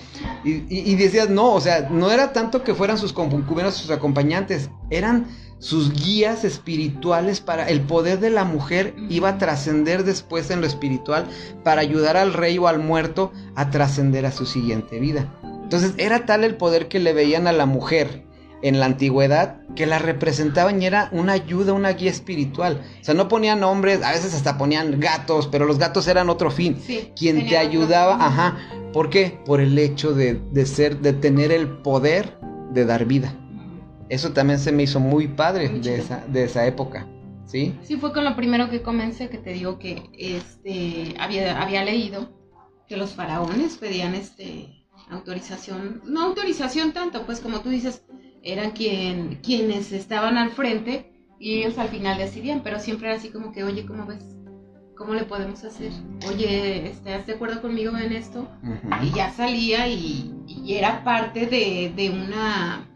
[0.45, 3.91] Y, y- y decías, no, o sea, no era tanto que fueran sus concubinas, sus
[3.91, 5.27] acompañantes, eran
[5.63, 10.67] sus guías espirituales para el poder de la mujer iba a trascender después en lo
[10.67, 11.25] espiritual
[11.63, 15.33] para ayudar al rey o al muerto a trascender a su siguiente vida.
[15.63, 18.25] Entonces era tal el poder que le veían a la mujer
[18.63, 22.83] en la antigüedad que la representaban y era una ayuda, una guía espiritual.
[23.01, 26.51] O sea, no ponían hombres, a veces hasta ponían gatos, pero los gatos eran otro
[26.51, 26.77] fin.
[26.85, 28.59] Sí, Quien te ayudaba, ajá.
[28.93, 29.39] ¿Por qué?
[29.47, 32.37] Por el hecho de, de ser, de tener el poder
[32.73, 33.39] de dar vida.
[34.09, 37.07] Eso también se me hizo muy padre Muy de esa, de esa época.
[37.47, 37.75] ¿Sí?
[37.83, 42.31] Sí, fue con lo primero que comencé, que te digo que este había, había leído
[42.89, 48.05] que los faraones pedían este autorización, no autorización tanto, pues como tú dices,
[48.43, 53.31] eran quien, quienes estaban al frente y ellos al final decidían, pero siempre era así
[53.31, 54.25] como que, oye, ¿cómo ves?
[54.97, 55.91] ¿Cómo le podemos hacer?
[56.29, 58.49] Oye, ¿estás de acuerdo conmigo en esto?
[59.03, 62.89] Y ya salía y, y era parte de, de una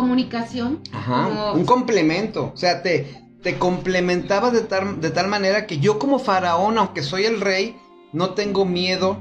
[0.00, 0.80] comunicación.
[0.92, 2.52] Ajá, como- un complemento.
[2.54, 7.02] O sea, te, te complementabas de tal, de tal manera que yo como faraón, aunque
[7.02, 7.76] soy el rey,
[8.12, 9.18] no tengo miedo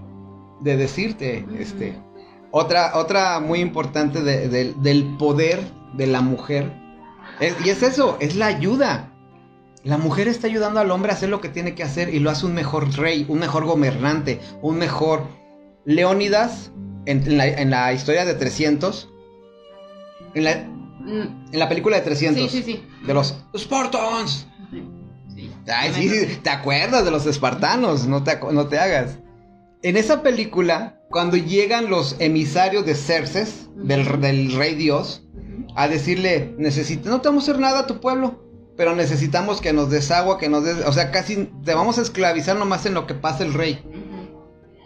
[0.61, 1.97] de decirte, este.
[2.51, 5.59] Otra, otra muy importante de- de- del poder
[5.93, 6.71] de la mujer.
[7.39, 9.11] es- y es eso, es la ayuda.
[9.83, 12.29] La mujer está ayudando al hombre a hacer lo que tiene que hacer y lo
[12.31, 15.21] hace un mejor rey, un mejor gobernante, un mejor...
[15.85, 16.71] Leónidas,
[17.05, 19.09] en, en la, en la historia de 300,
[20.37, 20.67] en la,
[20.99, 22.83] Mm, en la película de 300, Sí, sí, sí.
[23.05, 24.45] de los Spartans.
[25.33, 25.51] Sí.
[25.67, 29.19] Ay, sí, te acuerdas de los espartanos, no te, no te hagas.
[29.83, 35.23] En esa película, cuando llegan los emisarios de Cerces, del, del rey Dios,
[35.75, 38.43] a decirle, necesita, no te vamos a hacer nada a tu pueblo,
[38.75, 42.01] pero necesitamos que nos des agua, que nos des, o sea, casi te vamos a
[42.01, 43.79] esclavizar nomás en lo que pasa el rey.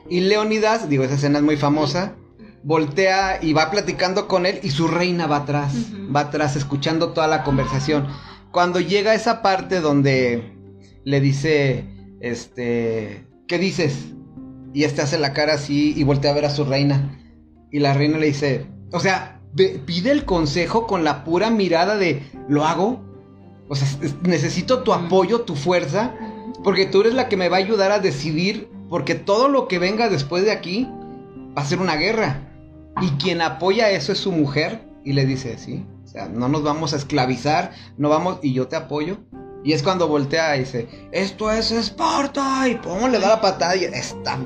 [0.09, 2.15] Y Leonidas, digo, esa escena es muy famosa,
[2.63, 5.73] voltea y va platicando con él y su reina va atrás,
[6.15, 8.07] va atrás escuchando toda la conversación.
[8.51, 10.57] Cuando llega a esa parte donde
[11.03, 11.85] le dice,
[12.19, 14.09] este, ¿qué dices?
[14.73, 17.17] Y este hace la cara así y voltea a ver a su reina.
[17.71, 19.39] Y la reina le dice, o sea,
[19.85, 23.01] pide el consejo con la pura mirada de, ¿lo hago?
[23.69, 26.13] O sea, es- necesito tu apoyo, tu fuerza.
[26.63, 29.79] Porque tú eres la que me va a ayudar a decidir, porque todo lo que
[29.79, 30.87] venga después de aquí
[31.57, 32.50] va a ser una guerra.
[33.01, 36.63] Y quien apoya eso es su mujer y le dice, sí, o sea, no nos
[36.63, 39.19] vamos a esclavizar, no vamos, y yo te apoyo.
[39.63, 43.75] Y es cuando voltea y dice, esto es Esparta, y pum, le da la patada
[43.75, 44.39] y está,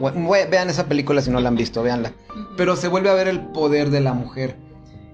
[0.52, 2.14] vean esa película si no la han visto, véanla.
[2.30, 2.56] Ujú.
[2.58, 4.58] Pero se vuelve a ver el poder de la mujer.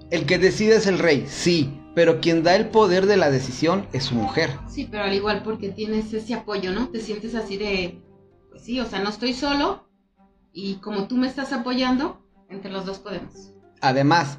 [0.09, 3.87] El que decide es el rey, sí, pero quien da el poder de la decisión
[3.93, 4.49] es su mujer.
[4.67, 6.89] Sí, pero al igual porque tienes ese apoyo, ¿no?
[6.89, 8.01] Te sientes así de,
[8.49, 9.87] pues sí, o sea, no estoy solo
[10.51, 13.51] y como tú me estás apoyando, entre los dos podemos.
[13.81, 14.37] Además,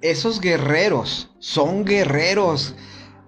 [0.00, 2.74] esos guerreros son guerreros.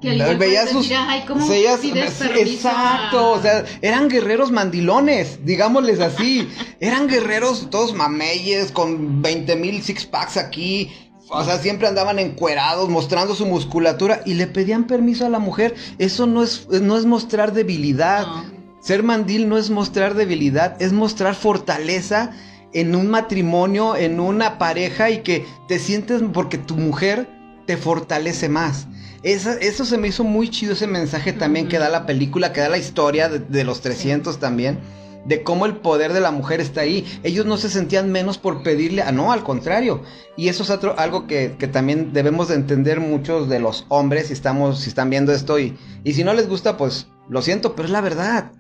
[0.01, 4.51] Que puedes sus- decir, "Ay, ¿cómo veías- pides sí, permiso exacto, o sea, eran guerreros
[4.53, 6.49] mandilones, digámosles así.
[6.81, 10.93] eran guerreros todos mameyes, con 20 mil six packs aquí.
[11.29, 15.75] O sea, siempre andaban encuerados, mostrando su musculatura y le pedían permiso a la mujer.
[15.99, 18.27] Eso no es, no es mostrar debilidad.
[18.27, 18.45] No.
[18.81, 22.31] Ser mandil no es mostrar debilidad, es mostrar fortaleza
[22.73, 27.29] en un matrimonio, en una pareja y que te sientes porque tu mujer
[27.67, 28.87] te fortalece más.
[29.23, 32.61] Esa- eso se me hizo muy chido ese mensaje también que da la película, que
[32.61, 34.79] da la historia de, de los 300 también,
[35.25, 37.05] de cómo el poder de la mujer está ahí.
[37.25, 40.03] Ellos no se sentían menos por pedirle, ah, no, al contrario.
[40.37, 44.29] Y eso es otro, algo que, que también debemos de entender muchos de los hombres
[44.29, 47.75] si, estamos, si están viendo esto y, y si no les gusta, pues lo siento,
[47.75, 48.53] pero es la verdad.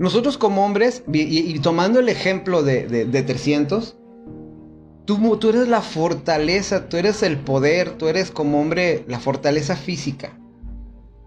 [0.00, 3.96] Nosotros como hombres, y, y- y tomando el ejemplo de, de, de 300,
[5.04, 9.76] tú, tú eres la fortaleza, tú eres el poder, tú eres como hombre la fortaleza
[9.76, 10.36] física.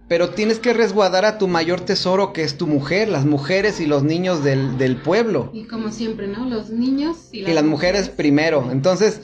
[0.10, 3.86] Pero tienes que resguardar a tu mayor tesoro que es tu mujer, las mujeres y
[3.86, 5.52] los niños del, del pueblo.
[5.54, 6.50] Y como siempre, ¿no?
[6.50, 8.70] Los niños y las, Y las mujeres primero.
[8.72, 9.22] Entonces,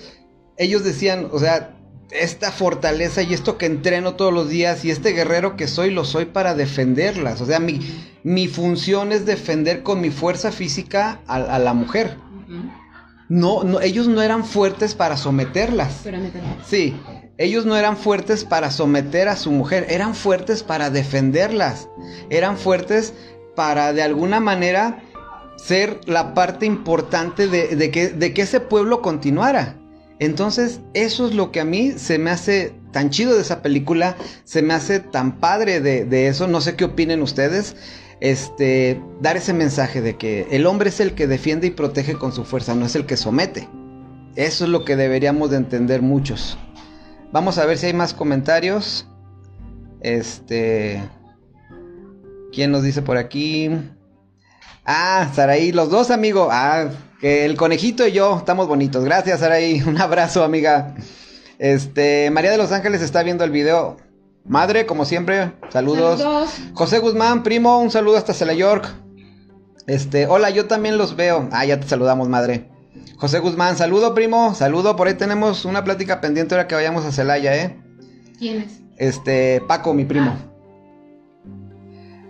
[0.58, 1.76] ellos decían, o sea,
[2.12, 6.06] esta fortaleza y esto que entreno todos los días y este guerrero que soy, lo
[6.06, 7.42] soy para defenderlas.
[7.42, 7.80] O sea, mi,
[8.24, 12.18] mi función es defender con mi fuerza física a, a la mujer.
[13.30, 16.02] No, no, ellos no eran fuertes para someterlas.
[16.66, 17.00] Sí,
[17.38, 21.88] ellos no eran fuertes para someter a su mujer, eran fuertes para defenderlas.
[22.32, 23.14] Eran fuertes
[23.56, 25.04] para de alguna manera
[25.58, 29.76] ser la parte importante de, de que, de que ese pueblo continuara.
[30.20, 34.18] Entonces, eso es lo que a mí se me hace tan chido de esa película,
[34.44, 37.76] se me hace tan padre de, eso, no sé qué opinen ustedes,
[38.20, 42.34] este, dar ese mensaje de que el hombre es el que defiende y protege con
[42.34, 43.70] su fuerza, no es el que somete.
[44.36, 46.58] Eso es lo que deberíamos de entender muchos.
[47.32, 49.08] Vamos a ver si hay más comentarios.
[50.02, 51.02] Este,
[52.52, 53.70] ¿quién nos dice por aquí?
[54.86, 56.50] Ah, Saraí, los dos, amigo.
[56.52, 59.04] Ah, que el conejito y yo estamos bonitos.
[59.04, 59.82] Gracias, Saraí.
[59.88, 60.96] Un abrazo, amiga.
[61.58, 63.98] Este, María de los Ángeles está viendo el video.
[64.46, 66.20] Madre, como siempre, saludos.
[66.22, 66.50] Saludos.
[66.74, 68.88] José Guzmán, primo, un saludo hasta Cela York.
[69.86, 71.50] Este, hola, yo también los veo.
[71.52, 72.70] Ah, ya te saludamos, madre.
[73.18, 74.56] José Guzmán, saludo, primo.
[74.56, 77.78] Saludo, por ahí tenemos una plática pendiente ahora que vayamos a Celaya, ¿eh?
[78.38, 78.80] ¿Quién es?
[78.98, 80.36] Este, Paco, mi primo.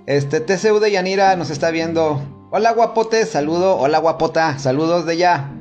[0.08, 2.38] Este, TCU de Yanira nos está viendo.
[2.52, 3.78] Hola, guapote, saludo.
[3.78, 5.52] Hola, guapota, saludos de ya.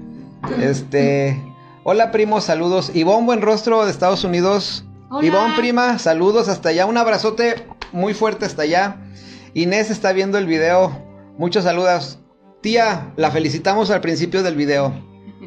[0.61, 1.41] Este,
[1.85, 2.93] hola, primo, saludos.
[2.95, 4.85] Ivonne, buen rostro de Estados Unidos.
[5.11, 5.27] Hola.
[5.27, 6.87] Ivonne, prima, saludos hasta allá.
[6.87, 8.97] Un abrazote muy fuerte hasta allá.
[9.55, 10.93] Inés está viendo el video.
[11.37, 12.19] Muchos saludos.
[12.63, 14.93] Tía, la felicitamos al principio del video.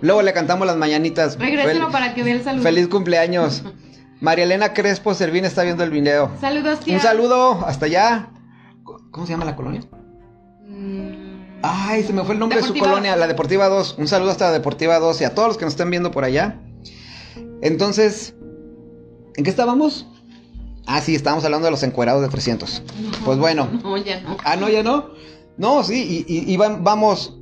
[0.02, 1.38] Luego le cantamos las mañanitas.
[1.38, 2.64] Regrésalo Fel- para que vea el saludo.
[2.64, 3.64] Feliz cumpleaños.
[4.22, 6.30] María Elena Crespo Servín está viendo el video.
[6.40, 6.96] Saludos, tía.
[6.96, 8.30] Un saludo, hasta allá.
[9.12, 9.82] ¿Cómo se llama la colonia?
[10.68, 11.11] Mm,
[11.64, 13.20] Ay, se me fue el nombre de su colonia, 2.
[13.20, 13.96] la Deportiva 2.
[14.00, 16.24] Un saludo hasta la Deportiva 2 y a todos los que nos estén viendo por
[16.24, 16.60] allá.
[17.62, 18.34] Entonces,
[19.36, 20.08] ¿en qué estábamos?
[20.88, 22.84] Ah, sí, estábamos hablando de los encuerados de 300.
[23.00, 23.70] no, Pues bueno.
[23.84, 24.38] No, ya no.
[24.44, 25.10] Ah, no, ya no.
[25.58, 27.38] No, sí, y, y- y va- vamos.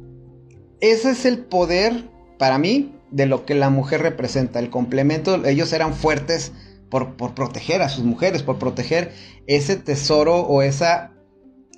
[0.82, 4.60] Ese es el poder, para mí, de lo que la mujer representa.
[4.60, 6.51] El complemento, ellos eran fuertes
[6.89, 9.13] por, por proteger a sus mujeres, por proteger
[9.47, 11.13] ese tesoro o esa.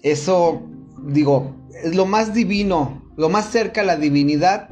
[0.02, 0.64] Eso,
[1.04, 4.70] digo, es lo más divino, lo más cerca a la divinidad,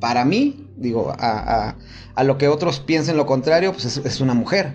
[0.00, 1.76] para mí, digo, a, a-
[2.14, 4.74] a lo que otros piensen lo contrario, pues es, una mujer.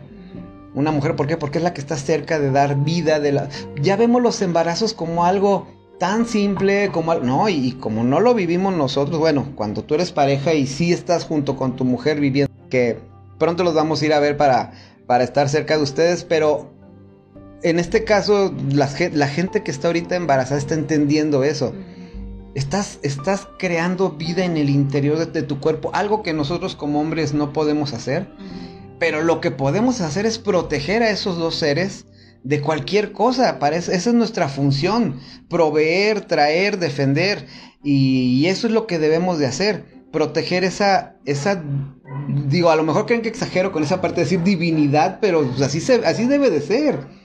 [0.75, 1.37] Una mujer, ¿por qué?
[1.37, 3.49] Porque es la que está cerca de dar vida, de la...
[3.81, 5.67] Ya vemos los embarazos como algo
[5.99, 7.13] tan simple, como...
[7.15, 10.91] No, y, y como no lo vivimos nosotros, bueno, cuando tú eres pareja y sí
[10.91, 12.97] estás junto con tu mujer viviendo, que
[13.37, 14.71] pronto los vamos a ir a ver para,
[15.05, 16.72] para estar cerca de ustedes, pero
[17.63, 21.73] en este caso la, gen- la gente que está ahorita embarazada está entendiendo eso.
[22.55, 27.01] Estás, estás creando vida en el interior de, de tu cuerpo, algo que nosotros como
[27.01, 28.27] hombres no podemos hacer.
[28.99, 32.05] Pero lo que podemos hacer es proteger a esos dos seres
[32.43, 33.57] de cualquier cosa.
[33.59, 35.19] Para eso- esa es nuestra función.
[35.49, 37.47] Proveer, traer, defender.
[37.83, 39.85] Y, y eso es lo que debemos de hacer.
[40.11, 41.63] Proteger esa, esa,
[42.47, 45.61] digo, a lo mejor creen que exagero con esa parte de decir divinidad, pero pues,
[45.61, 47.22] así, se, así debe de ser.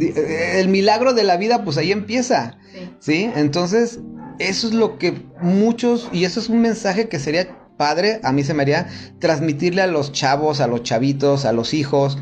[0.00, 2.56] Eh, El milagro de la vida, pues ahí empieza.
[2.72, 2.90] Sí.
[3.00, 3.30] ¿Sí?
[3.36, 4.00] Entonces,
[4.38, 8.42] eso es lo que muchos, y eso es un mensaje que sería padre, a mí
[8.44, 8.88] se me haría
[9.20, 12.18] transmitirle a los chavos, a los chavitos, a los hijos,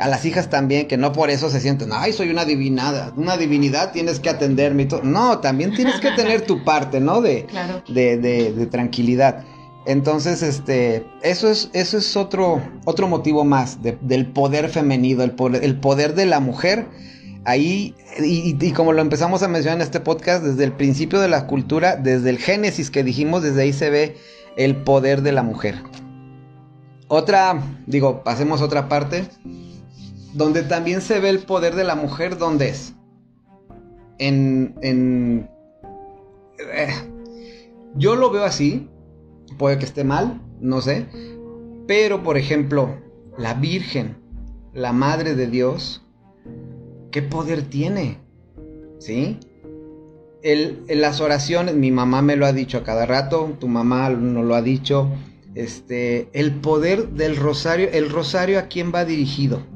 [0.00, 3.36] a las hijas también, que no por eso se sienten, ay, soy una divinada, una
[3.36, 5.02] divinidad, tienes que atenderme y todo.
[5.02, 7.20] No, también tienes que tener tu parte, ¿no?
[7.20, 7.82] De, Claro.
[7.88, 9.44] de, de- de tranquilidad.
[9.88, 15.30] Entonces, este, eso es, eso es otro, otro motivo más de- del poder femenino, el
[15.30, 16.86] poder, el poder de la mujer.
[17.46, 21.46] Ahí, y como lo empezamos a mencionar en este podcast, desde el principio de la
[21.46, 24.16] cultura, desde el Génesis que dijimos, desde ahí se ve
[24.58, 25.76] el poder de la mujer.
[27.06, 29.24] Otra, digo, pasemos a otra parte,
[30.34, 32.92] donde también se ve el poder de la mujer, ¿dónde es?
[34.18, 35.48] En, en,
[36.74, 36.92] eh,
[37.94, 38.86] yo lo veo así,
[39.58, 41.06] puede que esté mal, no sé,
[41.86, 42.96] pero por ejemplo,
[43.36, 44.16] la Virgen,
[44.72, 46.04] la Madre de Dios,
[47.10, 48.18] ¿qué poder tiene?
[48.98, 49.38] ¿Sí?
[50.42, 54.08] El, en las oraciones, mi mamá me lo ha dicho a cada rato, tu mamá
[54.10, 55.10] nos lo ha dicho,
[55.54, 59.66] este, el poder del rosario, el rosario a quién va dirigido,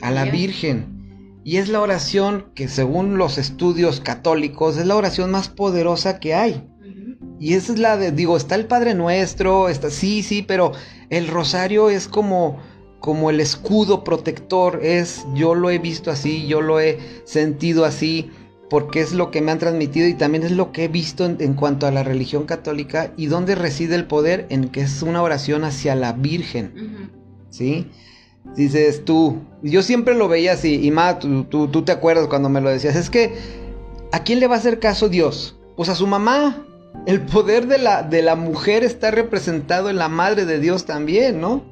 [0.00, 1.40] a la Virgen.
[1.44, 6.34] Y es la oración que según los estudios católicos es la oración más poderosa que
[6.34, 6.71] hay.
[7.42, 10.74] Y esa es la de, digo, está el Padre Nuestro, está, sí, sí, pero
[11.10, 12.60] el rosario es como,
[13.00, 18.30] como el escudo protector, es, yo lo he visto así, yo lo he sentido así,
[18.70, 21.36] porque es lo que me han transmitido y también es lo que he visto en,
[21.40, 25.20] en cuanto a la religión católica y dónde reside el poder, en que es una
[25.20, 27.10] oración hacia la Virgen.
[27.50, 27.90] ¿sí?
[28.54, 32.48] Dices tú, yo siempre lo veía así, y más, tú, tú, tú te acuerdas cuando
[32.48, 33.34] me lo decías, es que,
[34.12, 35.58] ¿a quién le va a hacer caso Dios?
[35.74, 36.68] Pues a su mamá.
[37.06, 41.40] El poder de la, de la mujer está representado en la madre de Dios también,
[41.40, 41.64] ¿no?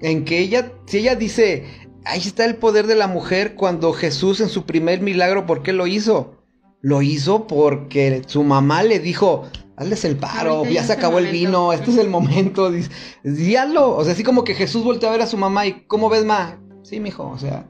[0.00, 1.64] En que ella, si ella dice,
[2.04, 5.72] ahí está el poder de la mujer cuando Jesús en su primer milagro, ¿por qué
[5.72, 6.42] lo hizo?
[6.80, 9.44] Lo hizo porque su mamá le dijo,
[9.76, 11.46] hazles el paro, Ahorita ya se acabó el momento".
[11.46, 12.90] vino, este es el momento, dice,
[13.22, 13.96] "Di hazlo".
[13.96, 16.24] O sea, así como que Jesús volteó a ver a su mamá y, ¿cómo ves,
[16.24, 16.58] ma?
[16.82, 17.66] Sí, mijo, o sea,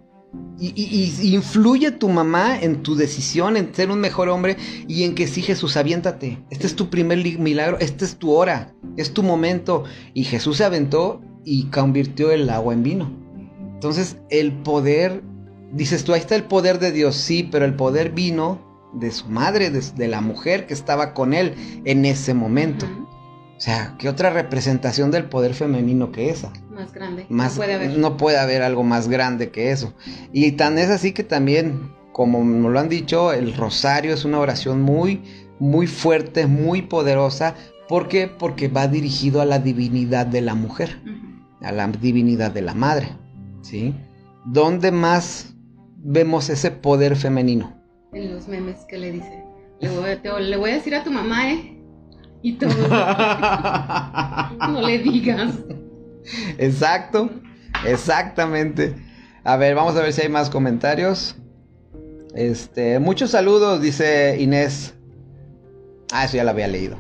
[0.59, 5.27] y, influye tu mamá en tu decisión, en ser un mejor hombre y en que
[5.27, 6.42] sí, Jesús, aviéntate.
[6.51, 9.85] Este es tu primer milagro, esta es tu hora, es tu momento.
[10.14, 13.11] Y Jesús se aventó y convirtió el agua en vino.
[13.75, 15.23] Entonces, el poder,
[15.73, 18.59] dices tú, ahí está el poder de Dios, sí, pero el poder vino
[18.94, 22.87] de su madre, de la mujer que estaba con él en ese momento.
[23.57, 26.53] O sea, ¿qué otra representación del poder femenino que esa?
[26.71, 27.25] Más grande.
[27.29, 27.99] Más, no puede haber.
[27.99, 29.94] no puede haber algo más grande que eso.
[30.33, 34.40] Y tan es así que también, como nos lo han dicho, el rosario es una
[34.40, 35.23] oración muy,
[35.61, 37.55] muy fuerte, muy poderosa.
[37.88, 38.27] ¿Por qué?
[38.29, 41.00] Porque va dirigido a la divinidad de la mujer,
[41.63, 43.09] a la divinidad de la madre.
[43.63, 43.94] ¿Sí?
[44.44, 45.55] ¿Dónde más
[45.98, 47.81] vemos ese poder femenino?
[48.13, 49.44] En los memes que le dice.
[49.81, 51.71] Le voy, a- te- le voy a decir a tu mamá, ¿eh?
[52.45, 52.71] Y todo.
[54.71, 55.55] no le digas.
[56.59, 57.31] Exacto,
[57.87, 58.95] exactamente.
[59.45, 61.37] A ver, vamos a ver si hay más comentarios.
[62.35, 64.92] Este, muchos saludos, dice Inés.
[66.13, 66.99] Ah, eso ya lo había leído.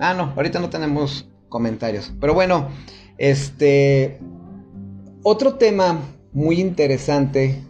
[0.00, 2.12] Ah, no, ahorita no tenemos comentarios.
[2.20, 2.68] Pero bueno,
[3.16, 4.18] este.
[5.22, 6.00] Otro tema
[6.32, 7.62] muy interesante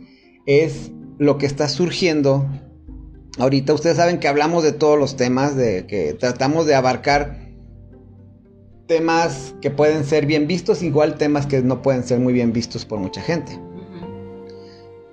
[0.47, 2.49] es lo que está surgiendo.
[3.39, 7.51] Ahorita ustedes saben que hablamos de todos los temas, de que tratamos de abarcar
[8.87, 12.85] temas que pueden ser bien vistos, igual temas que no pueden ser muy bien vistos
[12.85, 13.59] por mucha gente.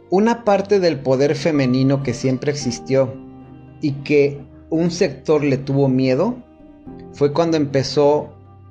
[0.09, 3.13] Una parte del poder femenino que siempre existió
[3.81, 6.37] y que un sector le tuvo miedo
[7.13, 8.29] fue cuando empezó,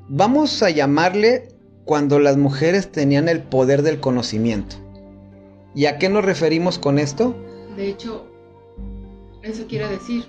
[0.09, 1.49] vamos a llamarle
[1.85, 4.77] cuando las mujeres tenían el poder del conocimiento.
[5.75, 7.37] ¿Y a qué nos referimos con esto?
[7.77, 8.27] De hecho,
[9.49, 10.27] eso quiere decir.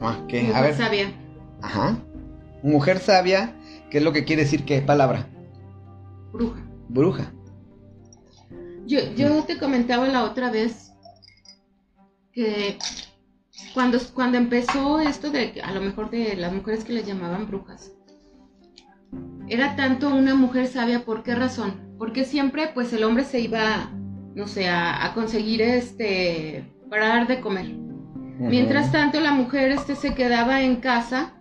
[0.00, 0.42] Ah, ¿qué?
[0.42, 0.74] Mujer a ver.
[0.76, 1.12] sabia.
[1.62, 1.98] Ajá.
[2.62, 3.54] Mujer sabia,
[3.90, 5.28] ¿qué es lo que quiere decir qué palabra?
[6.32, 6.60] Bruja.
[6.88, 7.32] Bruja.
[8.86, 10.92] Yo, yo te comentaba la otra vez
[12.32, 12.78] que
[13.74, 17.92] cuando, cuando empezó esto de a lo mejor de las mujeres que les llamaban brujas,
[19.48, 21.94] era tanto una mujer sabia, ¿por qué razón?
[21.98, 23.90] Porque siempre pues el hombre se iba,
[24.34, 27.87] no sé, a, a conseguir este, para dar de comer.
[28.38, 31.32] Mientras tanto la mujer este se quedaba en casa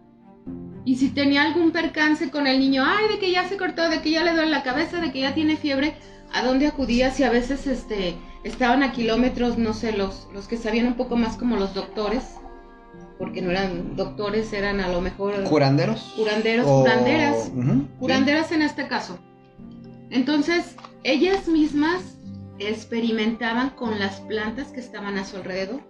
[0.86, 4.02] y si tenía algún percance con el niño, ay, de que ya se cortó, de
[4.02, 5.96] que ya le duele la cabeza, de que ya tiene fiebre,
[6.34, 7.12] ¿a dónde acudía?
[7.12, 11.18] Si a veces este estaban a kilómetros, no sé, los, los que sabían un poco
[11.18, 12.24] más como los doctores,
[13.20, 16.14] porque no eran doctores, eran a lo mejor ¿Curanderos?
[16.16, 17.52] curanderos, O- curanderas,
[18.00, 19.20] curanderas en este caso.
[20.10, 22.02] Entonces, ellas mismas
[22.60, 25.82] experimentaban con las plantas que estaban a su alrededor,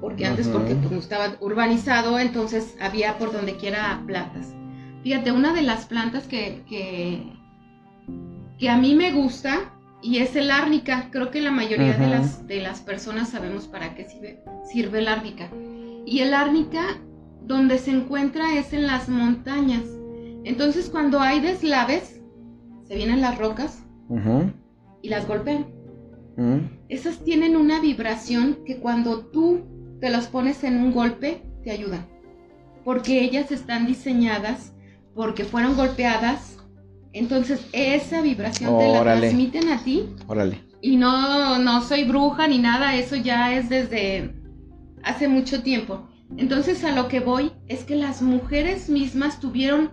[0.00, 0.58] porque antes Ujú.
[0.58, 4.54] porque pues, estaba urbanizado, entonces había por donde quiera plantas.
[5.02, 7.32] Fíjate, una de las plantas que, que,
[8.58, 9.72] que a mí me gusta
[10.02, 11.08] y es el árnica.
[11.10, 12.10] Creo que la mayoría de, Ujú.
[12.10, 15.48] las, de las personas sabemos para qué sirve, sirve el árnica.
[16.06, 16.98] Y el árnica,
[17.42, 19.84] donde se encuentra es en las montañas.
[20.44, 22.20] Entonces, cuando hay deslaves,
[22.84, 24.50] se vienen las rocas ujú,
[25.02, 25.66] y las golpean.
[26.36, 26.60] ujú.
[26.88, 29.60] Esas tienen una vibración que cuando tú
[30.00, 32.06] te las pones en un golpe, te ayudan.
[32.84, 34.72] Porque ellas están diseñadas,
[35.14, 36.56] porque fueron golpeadas.
[37.12, 40.08] Entonces, esa vibración te la transmiten a ti.
[40.26, 40.64] Órale.
[40.80, 44.34] Y no, no soy bruja ni nada, eso ya es desde
[45.02, 46.08] hace mucho tiempo.
[46.36, 49.90] Entonces a lo que voy es que las mujeres mismas tuvieron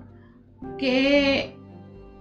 [0.78, 1.56] que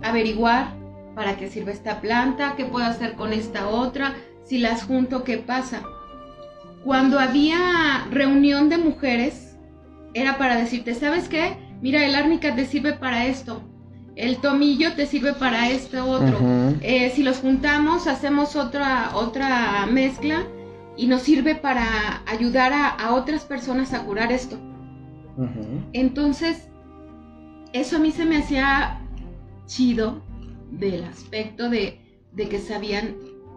[0.03, 0.75] averiguar
[1.15, 4.15] para qué sirve esta planta, qué puedo hacer con esta otra,
[4.45, 5.83] si las junto, qué pasa.
[6.87, 9.59] Cuando había reunión de mujeres,
[10.15, 11.57] era para decirte, ¿sabes qué?
[11.83, 13.61] Mira, el árnica te sirve para esto,
[14.15, 16.39] el tomillo te sirve para este otro.
[16.83, 20.45] Eh, si los juntamos, hacemos otra, otra mezcla
[20.97, 24.57] y nos sirve para ayudar a, a otras personas a curar esto.
[25.93, 26.69] Entonces,
[27.73, 29.01] eso a mí se me hacía
[29.67, 30.23] chido
[30.71, 33.17] del aspecto de, de que sabían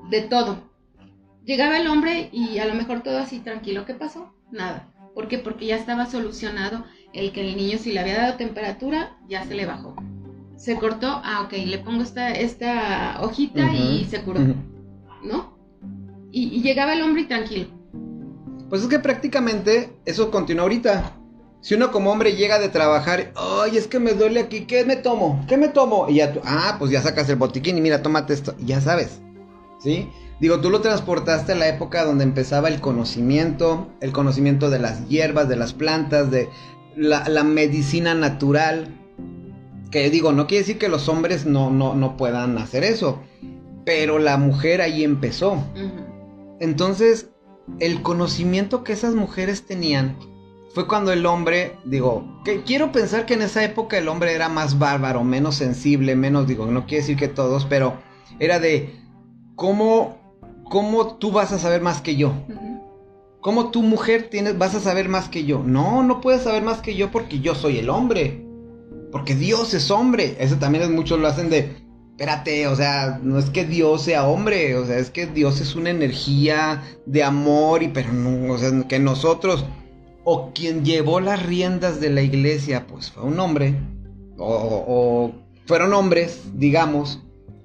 [0.09, 0.68] de todo.
[1.49, 3.83] Llegaba el hombre y a lo mejor todo así tranquilo.
[3.83, 4.31] ¿Qué pasó?
[4.51, 4.87] Nada.
[5.15, 5.39] ¿Por qué?
[5.39, 9.55] Porque ya estaba solucionado el que el niño si le había dado temperatura, ya se
[9.55, 9.95] le bajó.
[10.57, 14.41] Se cortó, ah, ok, le pongo esta, esta hojita y se curó.
[15.23, 15.57] ¿no?
[16.31, 17.65] Y, y llegaba el hombre y tranquilo.
[18.69, 21.13] Pues es que prácticamente eso continúa ahorita.
[21.61, 24.97] Si uno como hombre llega de trabajar, ay, es que me duele aquí, ¿qué me
[24.97, 25.43] tomo?
[25.47, 26.09] ¿Qué me tomo?
[26.09, 28.81] Y ya tú, ah, pues ya sacas el botiquín y mira, tómate esto, y ya
[28.81, 29.19] sabes.
[29.79, 30.07] ¿Sí?
[30.39, 35.07] Digo, tú lo transportaste a la época donde empezaba el conocimiento, el conocimiento de las
[35.07, 36.49] hierbas, de las plantas, de
[36.95, 38.95] la, la medicina natural.
[39.91, 43.21] Que digo, no quiere decir que los hombres no, no, no puedan hacer eso,
[43.85, 45.63] pero la mujer ahí empezó.
[46.59, 47.29] Entonces,
[47.79, 50.15] el conocimiento que esas mujeres tenían
[50.73, 54.49] fue cuando el hombre, digo, que quiero pensar que en esa época el hombre era
[54.49, 57.97] más bárbaro, menos sensible, menos, digo, no quiere decir que todos, pero
[58.39, 58.95] era de
[59.55, 60.18] cómo,
[60.69, 62.33] cómo tú vas a saber más que yo.
[63.41, 65.63] ¿Cómo tu mujer tienes, vas a saber más que yo?
[65.65, 68.45] No, no puedes saber más que yo porque yo soy el hombre.
[69.11, 70.37] Porque Dios es hombre.
[70.39, 71.75] Eso también es muchos lo hacen de,
[72.11, 75.75] espérate, o sea, no es que Dios sea hombre, o sea, es que Dios es
[75.75, 79.65] una energía de amor y pero no, o sea, que nosotros
[80.25, 83.79] o quien llevó las riendas de la iglesia, pues fue un hombre
[84.37, 85.31] o, o
[85.65, 87.21] fueron hombres, digamos.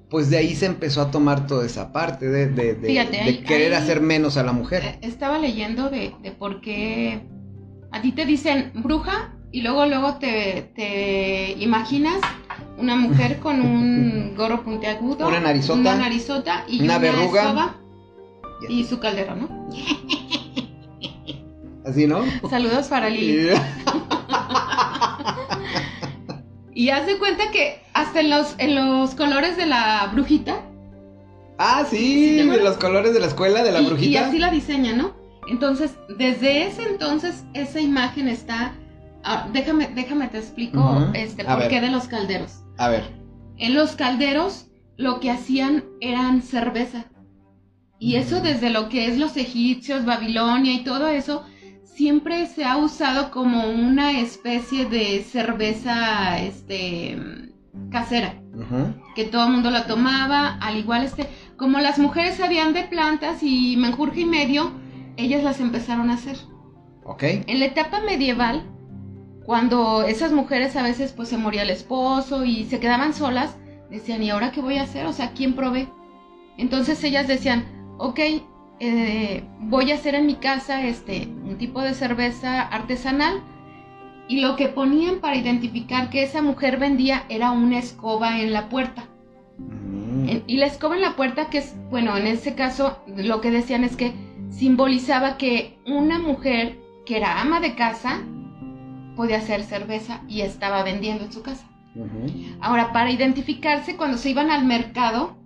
[0.09, 3.19] Pues de ahí se empezó a tomar toda esa parte de, de- de- Fíjate, de
[3.21, 4.83] ahí- querer ahí- hacer menos a la mujer.
[4.83, 7.21] Eh, Estaba leyendo de, de por qué
[7.91, 12.19] a ti te dicen bruja y luego luego te, te imaginas
[12.77, 15.79] una mujer con un gorro puntiagudo, Una narizota.
[15.79, 17.41] una narizota y Una una, verruga.
[17.43, 17.75] escoba
[18.69, 19.69] y su caldero, ¿no?
[21.85, 22.23] Así, ¿no?
[22.49, 23.49] Saludos para Lili.
[26.75, 30.61] Y haz de cuenta que hasta en los, en los colores de la brujita
[31.57, 34.09] Ah, sí, de los colores de la escuela, de la brujita.
[34.09, 35.15] Y así la diseña, ¿no?
[35.47, 38.75] Entonces, desde ese entonces, esa imagen está.
[39.23, 42.63] Ah, déjame, déjame te explico este por qué de los calderos.
[42.77, 43.05] A ver.
[43.57, 44.67] En los calderos,
[44.97, 47.05] lo que hacían eran cerveza.
[47.99, 51.45] Y eso desde lo que es los egipcios, Babilonia y todo eso,
[51.95, 57.17] siempre se ha usado como una especie de cerveza este
[57.89, 58.35] casera
[59.15, 61.27] que todo el mundo la tomaba al igual este
[61.57, 64.71] como las mujeres sabían de plantas y menjurje y medio
[65.15, 66.35] ellas las empezaron a hacer.
[67.05, 67.23] Ok.
[67.23, 68.63] En la etapa medieval
[69.45, 73.55] cuando esas mujeres a veces pues se moría el esposo y se quedaban solas
[73.89, 75.87] decían y ahora qué voy a hacer o sea quién provee
[76.57, 78.19] entonces ellas decían ok
[78.79, 83.41] eh, voy a hacer en mi casa este, un tipo de cerveza artesanal
[84.27, 88.69] y lo que ponían para identificar que esa mujer vendía era una escoba en la
[88.69, 89.05] puerta.
[89.57, 90.29] Mm.
[90.47, 93.83] Y la escoba en la puerta, que es, bueno, en ese caso lo que decían
[93.83, 94.13] es que
[94.49, 98.21] simbolizaba que una mujer que era ama de casa
[99.15, 101.65] podía hacer cerveza y estaba vendiendo en su casa.
[102.59, 105.37] Ahora, para identificarse, cuando se iban al mercado,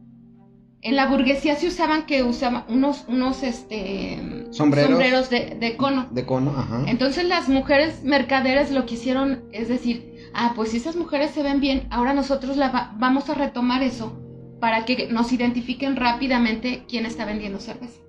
[0.82, 6.08] en la burguesía se usaban que usaban unos, unos este, sombreros, de, cono.
[6.12, 6.84] De cono, ajá.
[6.88, 11.44] Entonces las mujeres mercaderes lo que hicieron es decir, ah, pues si esas mujeres se
[11.44, 14.18] ven bien, ahora nosotros la vamos a retomar eso
[14.62, 18.00] para que nos identifiquen rápidamente quién está vendiendo cerveza.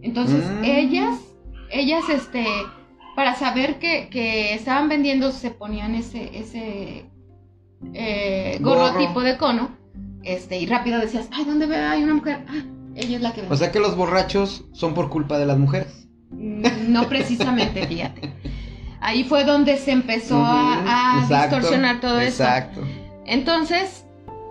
[0.00, 0.64] Entonces mm.
[0.64, 1.18] ellas,
[1.70, 2.46] ellas, este,
[3.14, 7.04] para saber que, que, estaban vendiendo se ponían ese, ese
[7.92, 9.79] eh, gorro tipo de cono
[10.22, 11.76] este, y rápido decías, ay, ¿dónde ve?
[11.76, 12.44] Hay una mujer.
[12.48, 12.62] Ah,
[12.94, 13.48] ella es la que ve.
[13.50, 16.08] O sea que los borrachos son por culpa de las mujeres.
[16.30, 18.32] Mm, no precisamente, fíjate.
[19.00, 22.42] Ahí fue donde se empezó a, distorsionar todo eso.
[22.42, 22.82] Exacto.
[23.24, 24.04] Entonces,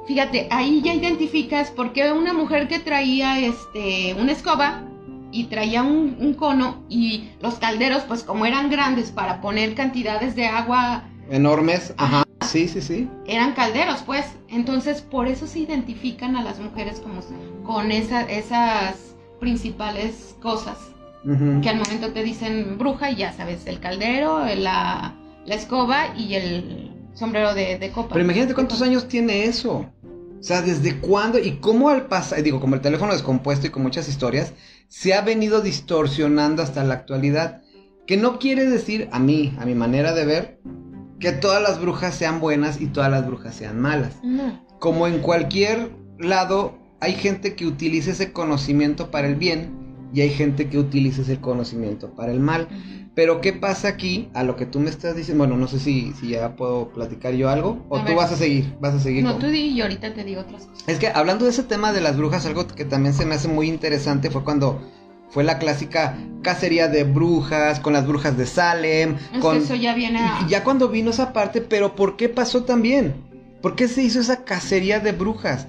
[0.08, 4.84] fíjate, ahí ya identificas por qué una mujer que traía este una escoba
[5.32, 10.36] y traía un, un, cono y los calderos, pues como eran grandes para poner cantidades
[10.36, 12.24] de agua enormes, ajá.
[12.46, 13.10] Sí, sí, sí.
[13.28, 14.26] Eran calderos, pues.
[14.48, 17.22] Entonces, por eso se identifican a las mujeres como
[17.64, 20.78] con esa, esas principales cosas.
[21.62, 25.16] Que al momento te dicen bruja y ya sabes, el caldero, la,
[25.46, 28.14] la escoba y el sombrero de, copa.
[28.14, 29.86] Pero imagínate cuántos años tiene eso.
[30.40, 31.38] O sea, ¿desde cuándo?
[31.38, 34.54] Y cómo al pasar, digo, como el teléfono descompuesto y con muchas historias,
[34.88, 37.64] se ha venido distorsionando hasta la actualidad.
[38.08, 40.60] Que no quiere decir, a mí, a mi manera de ver,
[41.20, 44.16] que todas las brujas sean buenas y todas las brujas sean malas.
[44.80, 49.78] Como en cualquier lado, hay gente que utiliza ese conocimiento para el bien
[50.14, 52.68] y hay gente que utiliza ese conocimiento para el mal.
[53.16, 55.44] Pero ¿qué pasa aquí a lo que tú me estás diciendo?
[55.44, 58.74] Bueno, no sé si, si ya puedo platicar yo algo o tú vas a seguir,
[58.80, 59.24] vas a seguir.
[59.24, 60.88] No, tú di y ahorita te digo otras cosas.
[60.88, 63.50] Es que hablando de ese tema de las brujas, algo que también se me hace
[63.50, 64.82] muy interesante fue cuando
[65.30, 69.18] fue la clásica cacería de brujas, con las brujas de Salem.
[69.42, 69.58] con...
[69.58, 73.14] eso ya viene Ya cuando vino esa parte, pero ¿por qué pasó también?
[73.62, 75.68] ¿Por qué se hizo esa cacería de brujas?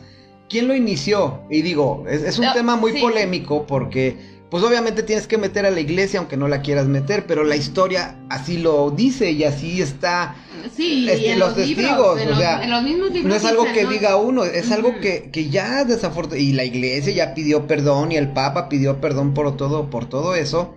[0.48, 1.42] ¿Quién lo inició?
[1.50, 5.78] Y digo, es, un tema muy polémico porque pues obviamente tienes que meter a la
[5.78, 10.34] iglesia aunque no la quieras meter, pero la historia así lo dice y así está.
[10.76, 15.30] Sí, este, los, testigos, o sea, no es algo que diga uno, es algo que,
[15.30, 19.56] que ya desafortunadamente y la iglesia ya pidió perdón y el papa pidió perdón por
[19.56, 20.74] todo por todo eso.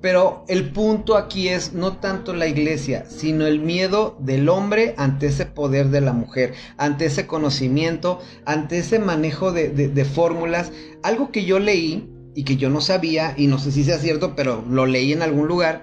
[0.00, 5.26] Pero el punto aquí es no tanto la iglesia, sino el miedo del hombre ante
[5.26, 10.70] ese poder de la mujer, ante ese conocimiento, ante ese manejo de, de fórmulas.
[11.02, 12.08] Algo que yo leí
[12.38, 15.22] y que yo no sabía, y no sé si sea cierto, pero lo leí en
[15.22, 15.82] algún lugar,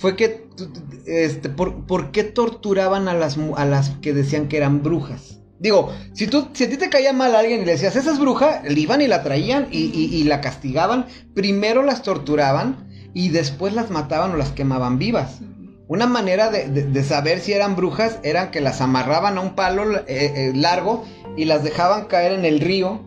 [0.00, 0.48] fue que,
[1.06, 5.40] este, por, qué torturaban a las, a las que decían que eran brujas?
[5.58, 8.12] Digo, si, tú, si a ti te caía mal a alguien y le decías, esa
[8.12, 13.74] es bruja, le iban y la traían y, la castigaban, primero las torturaban y después
[13.74, 15.40] las mataban o las quemaban vivas.
[15.86, 20.04] Una manera de, saber si eran brujas era que las amarraban a un palo eh,
[20.08, 21.04] eh, largo
[21.36, 23.02] y las dejaban caer en el río.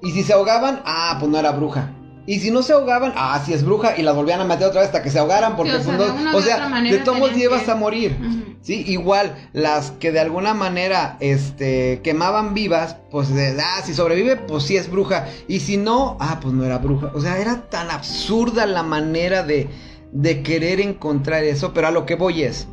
[0.00, 1.90] Y si se ahogaban, ah, pues no era bruja.
[2.26, 4.80] Y si no se ahogaban, ah, si es bruja, y las volvían a meter otra
[4.80, 8.16] vez hasta que se ahogaran, porque pues, o sea, de, todos llevas a morir.
[8.62, 14.36] Sí, igual, las que de alguna manera, este, quemaban vivas, pues, de, ah, si sobrevive,
[14.36, 15.26] pues sí es bruja.
[15.48, 17.10] Y si no, ah, pues no era bruja.
[17.14, 19.68] O sea, era tan absurda la manera de,
[20.12, 22.68] de querer encontrar eso, pero a lo que voy es,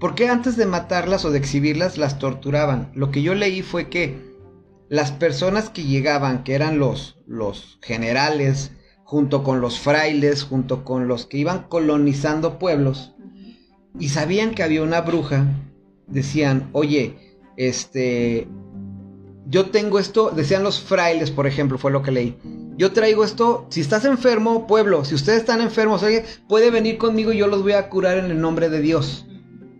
[0.00, 2.90] ¿por qué antes de matarlas o de exhibirlas las torturaban?
[2.94, 4.26] Lo que yo leí fue que
[4.88, 8.72] las personas que llegaban, que eran los, los generales,
[9.08, 13.14] junto con los frailes, junto con los que iban colonizando pueblos,
[13.98, 15.46] y sabían que había una bruja,
[16.06, 17.16] decían, oye,
[17.56, 18.46] este,
[19.46, 22.36] yo tengo esto, decían los frailes, por ejemplo, fue lo que leí.
[22.76, 27.32] Yo traigo esto, si estás enfermo, pueblo, si ustedes están enfermos, oye, puede venir conmigo
[27.32, 29.26] y yo los voy a curar en el nombre de Dios.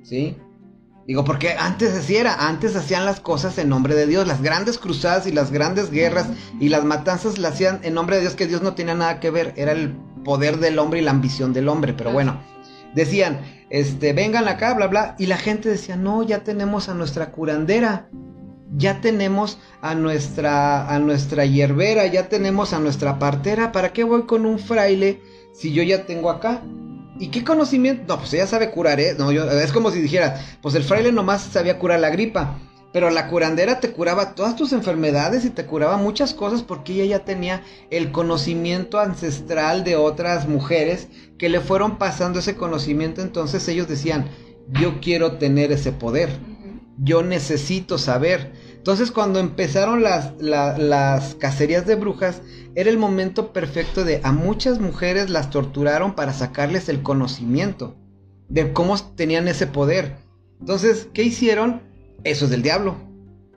[0.05, 0.39] ¿Sí?
[1.09, 4.77] Digo, porque antes así era, antes hacían las cosas en nombre de Dios, las grandes
[4.77, 6.29] cruzadas y las grandes guerras
[6.61, 9.31] y las matanzas las hacían en nombre de Dios, que Dios no tenía nada que
[9.31, 12.43] ver, era el poder del hombre y la ambición del hombre, pero bueno,
[12.95, 13.41] decían,
[13.71, 18.11] este, vengan acá, bla, bla, y la gente decía, no, ya tenemos a nuestra curandera,
[18.77, 24.25] ya tenemos a nuestra, a nuestra hierbera, ya tenemos a nuestra partera, ¿para qué voy
[24.25, 25.23] con un fraile
[25.55, 26.61] si yo ya tengo acá?
[27.19, 28.05] ¿Y qué conocimiento?
[28.07, 29.15] No, pues ella sabe curar, ¿eh?
[29.19, 32.59] No, yo, es como si dijera, pues el fraile nomás sabía curar la gripa,
[32.93, 37.19] pero la curandera te curaba todas tus enfermedades y te curaba muchas cosas porque ella
[37.19, 41.09] ya tenía el conocimiento ancestral de otras mujeres
[41.39, 44.29] que le fueron pasando ese conocimiento, entonces ellos decían,
[44.69, 46.31] yo quiero tener ese poder
[46.99, 48.53] yo necesito saber.
[48.79, 52.41] Entonces cuando empezaron las, las cacerías de brujas,
[52.75, 57.97] era el momento perfecto de a muchas mujeres las torturaron para sacarles el conocimiento
[58.49, 60.17] de cómo tenían ese poder.
[60.61, 61.83] Entonces, ¿qué hicieron?
[62.25, 62.97] Eso es del diablo.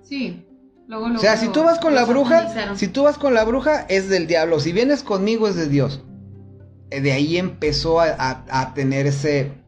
[0.03, 0.45] Sí.
[0.91, 4.09] o sea, si tú vas con la bruja, si tú vas con la bruja, es
[4.09, 4.59] del diablo.
[4.59, 6.03] Si vienes conmigo, es de Dios.
[6.89, 9.60] Eh, de ahí empezó a tener ese,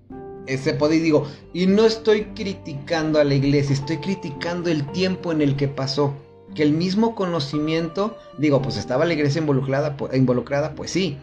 [0.47, 5.31] ese poder y digo, y no estoy criticando a la iglesia, estoy criticando el tiempo
[5.31, 6.13] en el que pasó.
[6.55, 11.17] Que el mismo conocimiento, digo, pues estaba la iglesia involucrada, involucrada, pues sí,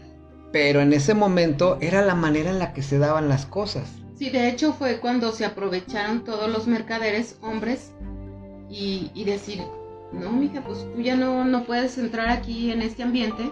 [0.51, 3.89] pero en ese momento era la manera en la que se daban las cosas.
[4.17, 7.91] Sí, de hecho fue cuando se aprovecharon todos los mercaderes, hombres,
[8.69, 9.61] y, y decir,
[10.11, 13.51] no, mija, pues tú ya no, no puedes entrar aquí en este ambiente,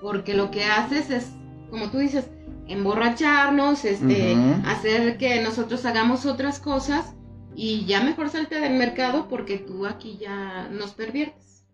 [0.00, 1.30] porque lo que haces es,
[1.70, 2.28] como tú dices,
[2.68, 7.14] emborracharnos, este, hacer que nosotros hagamos otras cosas
[7.54, 11.64] y ya mejor salte del mercado porque tú aquí ya nos perviertes.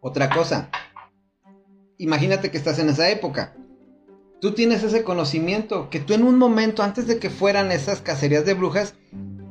[0.00, 0.70] Otra cosa,
[1.98, 3.54] imagínate que estás en esa época.
[4.40, 8.44] Tú tienes ese conocimiento que tú en un momento antes de que fueran esas cacerías
[8.44, 8.94] de brujas,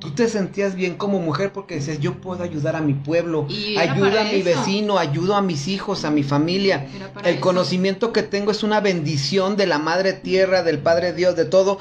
[0.02, 3.48] tú te sentías bien como mujer porque decías, yo puedo ayudar a mi pueblo,
[3.78, 6.88] ayudo a mi vecino, ayudo a mis hijos, a mi familia.
[7.24, 11.46] El conocimiento que tengo es una bendición de la Madre Tierra, del Padre Dios, de
[11.46, 11.78] todo,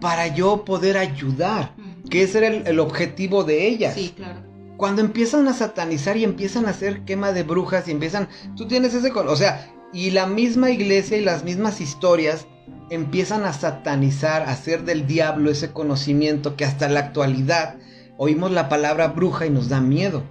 [0.00, 1.74] para yo poder ayudar,
[2.08, 3.94] que ese era el, objetivo de ellas.
[3.94, 4.40] Sí, claro.
[4.76, 8.94] Cuando empiezan a satanizar y empiezan a hacer quema de brujas y empiezan, tú tienes
[8.94, 12.46] ese, o sea, y la misma iglesia y las mismas historias
[12.90, 17.76] empiezan a satanizar, a hacer del diablo ese conocimiento que hasta la actualidad
[18.16, 20.22] oímos la palabra bruja y nos da miedo.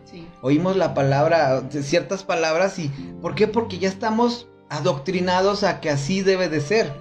[0.42, 2.90] Oímos la palabra, ciertas palabras y
[3.22, 3.48] ¿por qué?
[3.48, 6.94] Porque ya estamos adoctrinados a que así debe de ser.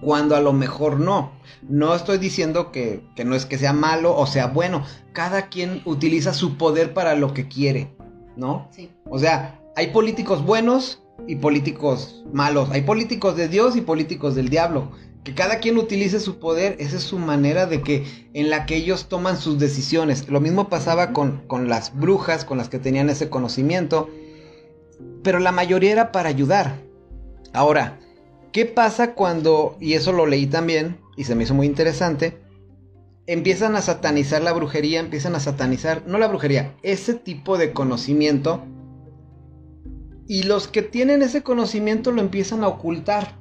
[0.00, 1.32] Cuando a lo mejor no.
[1.62, 4.84] No estoy diciendo que, que no es que sea malo o sea bueno.
[5.12, 7.96] Cada quien utiliza su poder para lo que quiere,
[8.36, 8.68] ¿no?
[8.70, 8.90] Sí.
[9.08, 12.70] O sea, hay políticos buenos y políticos malos.
[12.70, 14.90] Hay políticos de Dios y políticos del diablo.
[15.22, 18.04] Que cada quien utilice su poder, esa es su manera de que
[18.34, 20.28] en la que ellos toman sus decisiones.
[20.28, 24.10] Lo mismo pasaba con, con las brujas, con las que tenían ese conocimiento.
[25.22, 26.78] Pero la mayoría era para ayudar.
[27.54, 27.98] Ahora,
[28.52, 32.38] ¿qué pasa cuando, y eso lo leí también, y se me hizo muy interesante,
[33.26, 38.62] empiezan a satanizar la brujería, empiezan a satanizar, no la brujería, ese tipo de conocimiento
[40.26, 43.38] y los que tienen ese conocimiento lo empiezan a ocultar.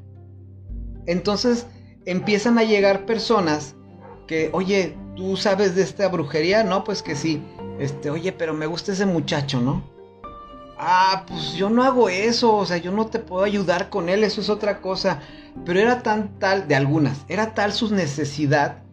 [1.05, 1.67] Entonces
[2.05, 3.75] empiezan a llegar personas
[4.27, 6.63] que, oye, ¿tú sabes de esta brujería?
[6.63, 7.41] No, pues que sí.
[7.79, 9.83] Este, oye, pero me gusta ese muchacho, ¿no?
[10.77, 14.23] Ah, pues yo no hago eso, o sea, yo no te puedo ayudar con él,
[14.23, 15.21] eso es otra cosa.
[15.65, 18.83] Pero era tan tal, de algunas, era tal su necesidad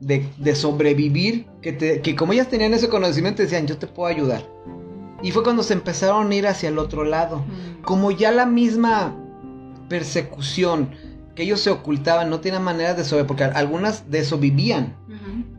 [0.00, 4.46] de, sobrevivir que, que como ellas tenían ese conocimiento decían, yo te puedo ayudar.
[5.24, 7.42] Y fue cuando se empezaron a ir hacia el otro lado.
[7.82, 9.16] Como ya la misma
[9.88, 10.90] persecución
[11.34, 14.96] que ellos se ocultaban, no tienen manera de sobre, porque algunas de eso vivían.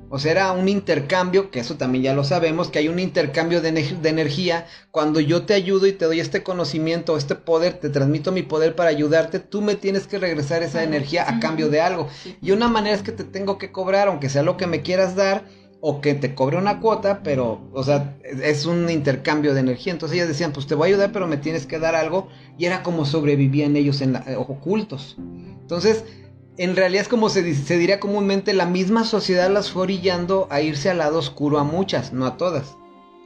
[0.10, 3.60] O sea, era un intercambio, que eso también ya lo sabemos, que hay un intercambio
[3.60, 4.68] de, de, energía.
[4.92, 8.76] Cuando yo te ayudo y te doy este conocimiento, este poder, te transmito mi poder
[8.76, 12.08] para ayudarte, tú me tienes que regresar esa energía a cambio de algo.
[12.40, 15.16] Y una manera es que te tengo que cobrar, aunque sea lo que me quieras
[15.16, 15.44] dar
[15.88, 19.94] o que te cobre una cuota, pero, o sea, es un intercambio de energía.
[19.94, 22.28] Entonces ellas decían, pues te voy a ayudar, pero me tienes que dar algo.
[22.58, 25.16] Y era como sobrevivían ellos en eh, ocultos.
[25.62, 26.04] Entonces,
[26.58, 30.60] en realidad es como se, se, diría comúnmente, la misma sociedad las fue orillando a
[30.60, 32.78] irse al lado oscuro a muchas, no a todas.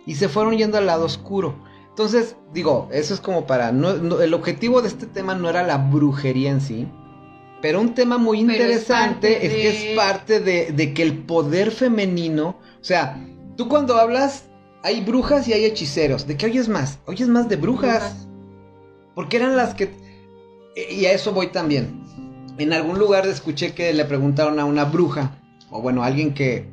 [0.06, 1.64] Y se fueron yendo al lado oscuro.
[1.88, 3.70] Entonces, digo, eso es como para...
[3.70, 6.90] el objetivo de este tema no era la brujería en sí,
[7.62, 12.84] pero un tema muy interesante es, que es parte de, que el poder femenino, o
[12.84, 13.26] sea,
[13.58, 14.46] tú cuando hablas
[14.84, 16.28] hay brujas y hay hechiceros.
[16.28, 17.00] ¿De qué oyes más?
[17.06, 18.28] Oyes más de brujas.
[19.16, 19.92] Porque eran las que...
[20.90, 22.04] Y a eso voy también.
[22.58, 25.38] En algún lugar escuché que le preguntaron a una bruja,
[25.70, 26.70] o bueno, alguien que...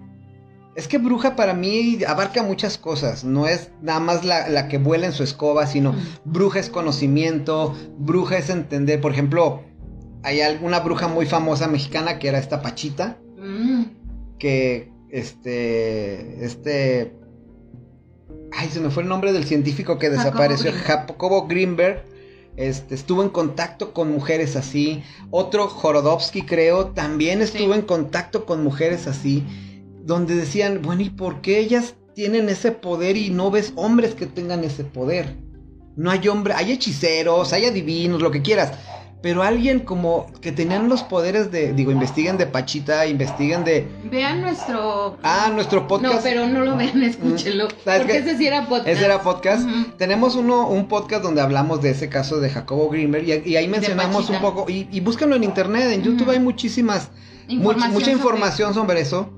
[0.75, 5.07] Es que bruja para mí abarca muchas cosas, no es nada más la, que vuela
[5.07, 5.95] en su escoba, sino
[6.27, 9.63] bruja es conocimiento, bruja es entender, por ejemplo,
[10.27, 13.85] hay alguna bruja muy famosa mexicana que era esta Pachita, mm.
[14.41, 17.15] que este, este,
[18.51, 22.03] ay, se me fue el nombre del científico que desapareció, Jacobo Greenberg
[22.57, 25.05] este, estuvo en contacto con mujeres así.
[25.31, 29.45] Otro, Jorodowski, creo, también estuvo en contacto con mujeres así.
[30.03, 34.27] Donde decían, bueno, ¿y por qué ellas tienen ese poder y no ves hombres que
[34.27, 35.37] tengan ese poder?
[35.95, 38.73] No hay hombres, hay hechiceros, hay adivinos, lo que quieras
[39.23, 43.89] pero alguien como que tenían los poderes de, digo, investiguen de Pachita, investiguen de...
[44.05, 45.17] Vean nuestro...
[45.23, 46.17] Ah, nuestro podcast.
[46.17, 47.69] No, pero no lo vean, escúchenlo.
[47.85, 48.89] Porque ese sí era podcast.
[48.89, 49.67] Ese era podcast.
[49.97, 54.29] Tenemos uno, un podcast donde hablamos de ese caso de Jacobo Greenberg y, ahí mencionamos
[54.29, 57.11] un poco, y, y, búsquenlo en internet, en YouTube hay muchísimas,
[57.49, 59.01] mucha información sobre...
[59.01, 59.31] eso,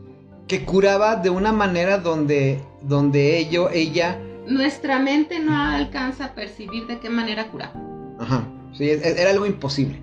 [0.48, 4.18] que curaba de una manera donde, donde ello, ella...
[4.46, 7.74] Nuestra mente no alcanza a percibir de qué manera curaba.
[8.18, 8.44] Ajá
[8.78, 10.02] era algo imposible.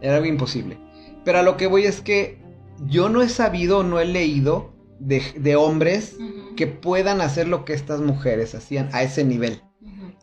[0.00, 0.78] Era algo imposible.
[1.24, 2.38] Pero a lo que voy es que
[2.86, 6.16] yo no he sabido, no he leído de, hombres
[6.56, 9.62] que puedan hacer lo que estas mujeres hacían a ese nivel.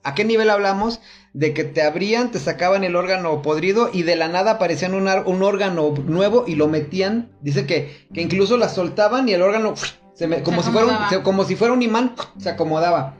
[0.03, 1.01] ¿A qué nivel hablamos?
[1.33, 5.07] De que te abrían, te sacaban el órgano podrido y de la nada aparecían un,
[5.07, 7.31] un órgano nuevo y lo metían.
[7.41, 9.73] Dice que, que incluso la soltaban y el órgano,
[10.43, 13.18] como, si fuera un, como si fuera un imán, se acomodaba.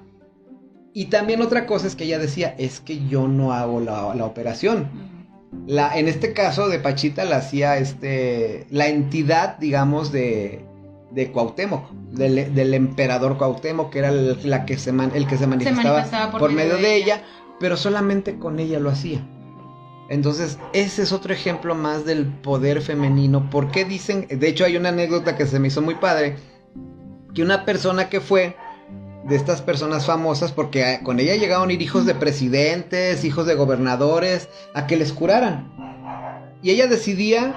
[0.93, 4.89] Y también otra cosa es que ella decía, es que yo no hago la, operación.
[5.67, 10.65] La, en este caso de Pachita la hacía este, la entidad, digamos, de,
[11.11, 16.31] de Cuauhtémoc, del, emperador Cuauhtémoc, que era el, la que se el que se manifestaba,
[16.31, 17.23] por, medio, de, ella,
[17.59, 19.25] pero solamente con ella lo hacía.
[20.09, 23.47] Entonces, ese es otro ejemplo más del poder femenino.
[23.51, 24.27] ¿Por qué dicen?
[24.27, 26.35] De hecho, hay una anécdota que se me hizo muy padre,
[27.35, 28.55] que una persona que fue
[29.29, 33.45] de estas personas famosas, porque eh, con ella llegaron a ir hijos de presidentes, hijos
[33.45, 35.71] de gobernadores, a que les curaran.
[36.61, 37.55] Y ella decidía,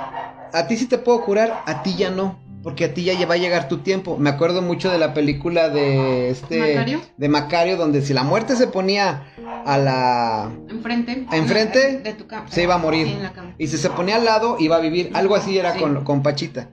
[0.52, 3.34] a ti sí te puedo curar, a ti ya no, porque a ti ya va
[3.34, 4.16] a llegar tu tiempo.
[4.18, 7.00] Me acuerdo mucho de la película de este ¿Macario?
[7.16, 9.24] de Macario, donde si la muerte se ponía
[9.64, 12.48] a la enfrente, enfrente de tu cama.
[12.48, 13.18] se iba a morir.
[13.58, 15.10] Y si se ponía al lado, iba a vivir.
[15.14, 16.68] Algo así era con, con Pachita.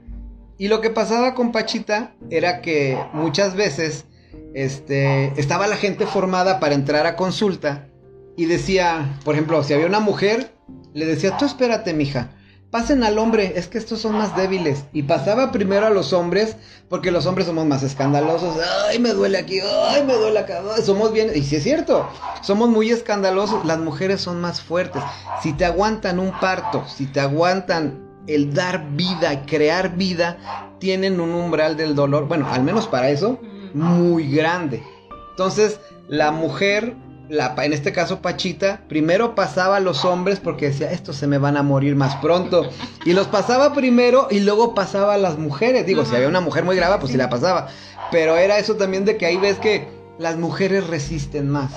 [0.58, 4.06] Y lo que pasaba con Pachita era que muchas veces
[4.54, 7.88] este, estaba la gente formada para entrar a consulta
[8.36, 10.52] y decía, por ejemplo, si había una mujer,
[10.94, 12.32] le decía, tú espérate, mija,
[12.72, 14.86] pasen al hombre, es que estos son más débiles.
[14.94, 16.56] Y pasaba primero a los hombres,
[16.88, 18.58] porque los hombres somos más escandalosos.
[18.88, 20.62] Ay, me duele aquí, ay, me duele acá.
[20.84, 22.08] Somos bien, y si es cierto,
[22.42, 23.66] somos muy escandalosos.
[23.66, 25.02] Las mujeres son más fuertes.
[25.44, 30.38] Si te aguantan un parto, si te aguantan el dar vida, crear vida,
[30.80, 32.28] tienen un umbral del dolor.
[32.28, 33.40] Bueno, al menos para eso
[33.74, 34.84] muy grande.
[35.32, 36.95] Entonces, la mujer,
[37.30, 41.38] la, en este caso Pachita, primero pasaba a los hombres porque decía, estos se me
[41.38, 42.70] van a morir más pronto.
[43.05, 45.86] Y los pasaba primero y luego pasaba a las mujeres.
[45.86, 47.67] Digo, si había una mujer muy grave, pues sí la pasaba.
[48.11, 51.72] Pero era eso también de que ahí ves que las mujeres resisten más.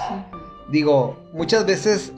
[0.68, 2.12] Digo, muchas veces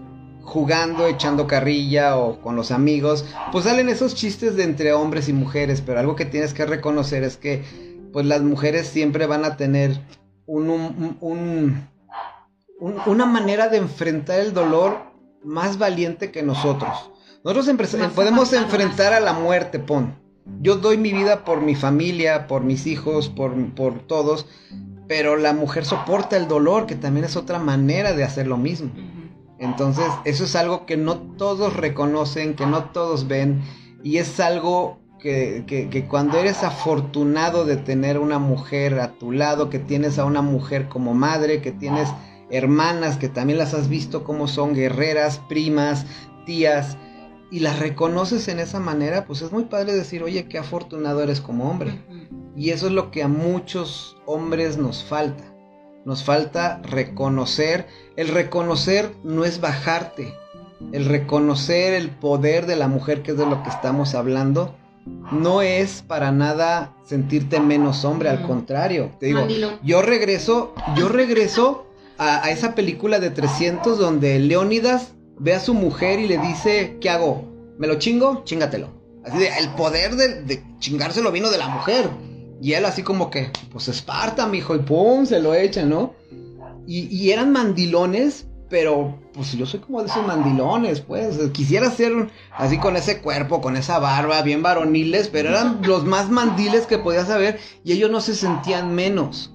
[0.45, 5.33] jugando, echando carrilla o con los amigos, pues salen esos chistes de entre hombres y
[5.33, 7.65] mujeres, pero algo que tienes que reconocer es que
[8.15, 9.99] pues las mujeres siempre van a tener
[10.47, 11.89] un,
[13.07, 14.99] una manera de enfrentar el dolor
[15.43, 17.11] más valiente que nosotros.
[17.43, 17.69] Nosotros
[18.15, 20.15] podemos enfrentar a la muerte, pon.
[20.61, 24.47] Yo doy mi vida por mi familia, por mis hijos, por, por todos,
[25.09, 28.93] pero la mujer soporta el dolor, que también es otra manera de hacer lo mismo.
[29.59, 33.65] Entonces, eso es algo que no todos reconocen, que no todos ven,
[34.05, 39.79] y es algo que, cuando eres afortunado de tener una mujer a tu lado, que
[39.79, 42.11] tienes a una mujer como madre, que tienes
[42.51, 46.05] hermanas que también las has visto como son guerreras, primas,
[46.45, 46.99] tías,
[47.51, 51.41] y las reconoces en esa manera, pues es muy padre decir, oye, qué afortunado eres
[51.41, 52.05] como hombre.
[52.55, 55.45] Y eso es lo que a muchos hombres nos falta.
[56.05, 57.87] Nos falta reconocer.
[58.17, 60.35] El reconocer no es bajarte.
[60.93, 64.75] El reconocer el poder de la mujer, que es de lo que estamos hablando,
[65.07, 69.13] no es para nada sentirte menos hombre, al contrario.
[69.21, 69.47] Te digo,
[69.83, 71.87] yo regreso, yo regreso
[72.19, 77.11] a, esa película de 300 donde Leónidas ve a su mujer y le dice, ¿qué
[77.11, 77.45] hago?
[77.79, 78.43] ¿Me lo chingo?
[78.45, 78.89] Chingatelo.
[79.25, 82.09] Así de, el poder de, de chingárselo vino de la mujer.
[82.61, 86.15] Y él así como que, pues Esparta, mijo, y pum, se lo echa, ¿no?
[86.87, 91.37] Y, y eran mandilones, pero pues yo soy como de esos mandilones, pues.
[91.53, 96.31] Quisiera ser así con ese cuerpo, con esa barba, bien varoniles, pero eran los más
[96.31, 99.53] mandiles que podías saber y ellos no se sentían menos.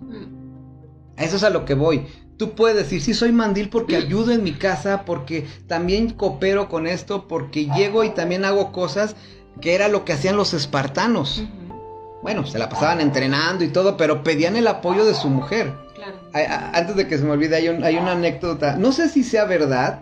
[1.18, 2.06] A eso es a lo que voy.
[2.38, 6.88] Tú puedes decir, sí, soy mandil porque ayudo en mi casa, porque también coopero con
[6.88, 9.18] esto, porque llego y también hago cosas
[9.60, 11.44] que era lo que hacían los espartanos.
[12.22, 15.74] Bueno, se la pasaban entrenando y todo, pero pedían el apoyo de su mujer.
[16.34, 20.02] Antes de que se me olvide, hay, hay una anécdota, no sé si sea verdad,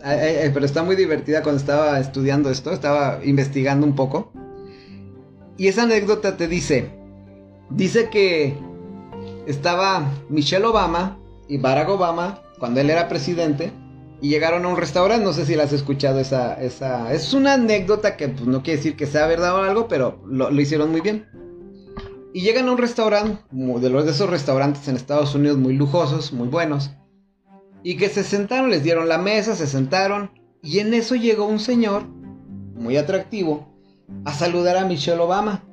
[0.00, 4.30] pero está muy divertida cuando estaba estudiando esto, estaba investigando un poco.
[5.56, 6.90] Y esa anécdota te dice,
[7.70, 8.56] dice que
[9.46, 13.72] estaba Michelle Obama y Barack Obama cuando él era presidente
[14.20, 17.54] y llegaron a un restaurante, no sé si la has escuchado esa, esa, es una
[17.54, 20.90] anécdota que pues, no quiere decir que sea verdad o algo, pero lo, lo hicieron
[20.90, 21.26] muy bien.
[22.36, 26.34] Y llegan a un restaurante, de los de esos restaurantes en Estados Unidos muy lujosos,
[26.34, 26.90] muy buenos.
[27.82, 30.30] Y que se sentaron, les dieron la mesa, se sentaron.
[30.62, 32.06] Y en eso llegó un señor,
[32.74, 33.74] muy atractivo,
[34.26, 35.64] a saludar a Michelle Obama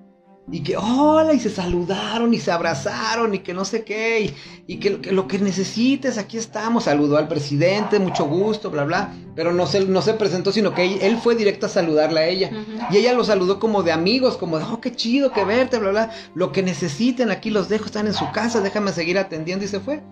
[0.52, 4.34] y que hola y se saludaron y se abrazaron y que no sé qué
[4.68, 6.84] y, que, lo que necesites aquí estamos.
[6.84, 11.08] Saludó al presidente mucho gusto bla bla pero no se no se presentó sino que
[11.08, 12.52] él, fue directo a saludarla a ella.
[12.92, 15.92] Y ella lo saludó como de amigos como de oh qué chido que verte bla
[15.92, 16.12] bla.
[16.36, 19.80] Lo que necesiten aquí los dejo están en su casa déjame seguir atendiendo y se
[19.80, 20.04] fue.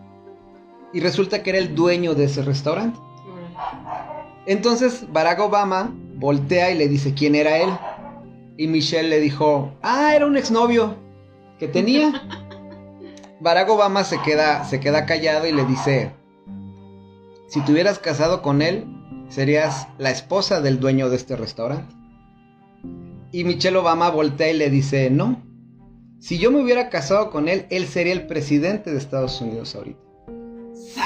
[0.94, 3.00] Y resulta que era el dueño de ese restaurante.
[4.46, 7.70] Entonces Barack Obama voltea y le dice quién era él
[8.62, 10.95] y Michelle le dijo, ah, era un exnovio
[11.57, 12.28] que tenía.
[13.39, 16.12] Barack Obama se queda, se queda callado y le dice,
[17.47, 18.86] si te hubieras casado con él,
[19.30, 21.95] serías la esposa del dueño de este restaurante.
[23.32, 25.41] Y Michelle Obama voltea y le dice, no,
[26.20, 30.01] si yo me hubiera casado con él, él sería el presidente de Estados Unidos ahorita.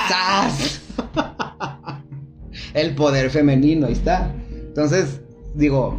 [0.09, 0.81] ¡Sas!
[2.73, 4.35] el poder femenino, ahí está.
[4.51, 5.21] Entonces,
[5.53, 5.97] digo,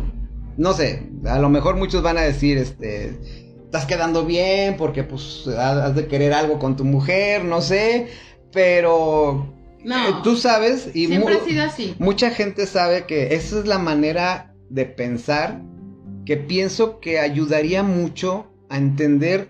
[0.56, 3.18] no sé, a lo mejor muchos van a decir, este,
[3.64, 8.08] estás quedando bien porque pues has de querer algo con tu mujer, no sé,
[8.52, 9.52] pero
[9.84, 11.94] no, eh, tú sabes y siempre ha sido así.
[11.98, 15.60] Mucha gente sabe que esa es la manera de pensar
[16.24, 19.48] que pienso que ayudaría mucho a entender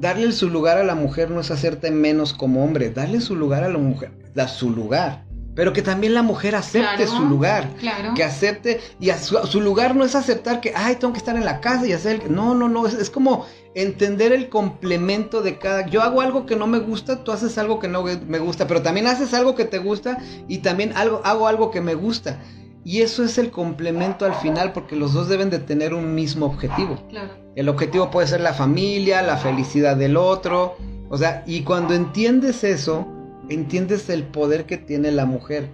[0.00, 3.62] darle su lugar a la mujer no es hacerte menos como hombre, darle su lugar
[3.62, 5.24] a la mujer, da su lugar
[5.54, 8.14] pero que también la mujer acepte su lugar, claro.
[8.14, 11.60] que acepte, y su, lugar no es aceptar que, ay, tengo que estar en la
[11.60, 16.20] casa y hacer, no, no, no, es, como entender el complemento de cada, yo hago
[16.20, 19.34] algo que no me gusta, tú haces algo que no me gusta, pero también haces
[19.34, 22.38] algo que te gusta y también algo, hago algo que me gusta.
[22.84, 26.46] Y eso es el complemento al final, porque los dos deben de tener un mismo
[26.46, 26.98] objetivo.
[27.10, 27.30] Claro.
[27.54, 30.76] El objetivo puede ser la familia, la felicidad del otro,
[31.08, 33.06] o sea, y cuando entiendes eso,
[33.48, 35.68] entiendes el poder que tiene la mujer.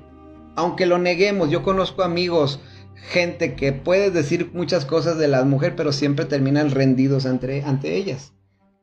[0.57, 2.61] Aunque lo neguemos, yo conozco amigos,
[2.95, 7.97] gente que puede decir muchas cosas de la mujer, pero siempre terminan rendidos ante, ante
[7.97, 8.33] ellas.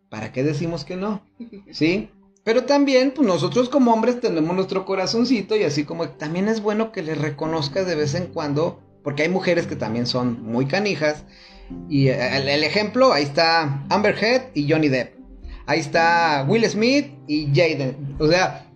[0.09, 1.21] ¿Para qué decimos que no?
[1.71, 2.09] ¿Sí?
[2.43, 6.91] Pero también, pues nosotros como hombres tenemos nuestro corazoncito y así como también es bueno
[6.91, 11.25] que les reconozcas de vez en cuando, porque hay mujeres que también son muy canijas.
[11.89, 15.15] Y el, el ejemplo, ahí está Amber Heard y Johnny Depp.
[15.65, 18.15] Ahí está Will Smith y Jaden.
[18.19, 18.67] O sea,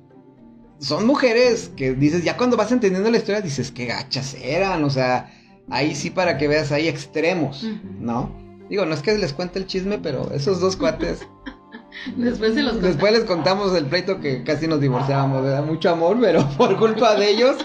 [0.80, 4.90] son mujeres que dices, ya cuando vas entendiendo la historia, dices, qué gachas eran, o
[4.90, 5.32] sea,
[5.70, 7.66] ahí sí para que veas, hay extremos,
[8.00, 8.34] ¿no?
[8.70, 11.20] Digo, no es que les cuente el chisme, pero esos dos cuates...
[12.16, 15.66] Después se los Después les contamos el pleito que casi nos divorciábamos, ¿verdad?
[15.66, 17.58] Mucho amor, pero por culpa de ellos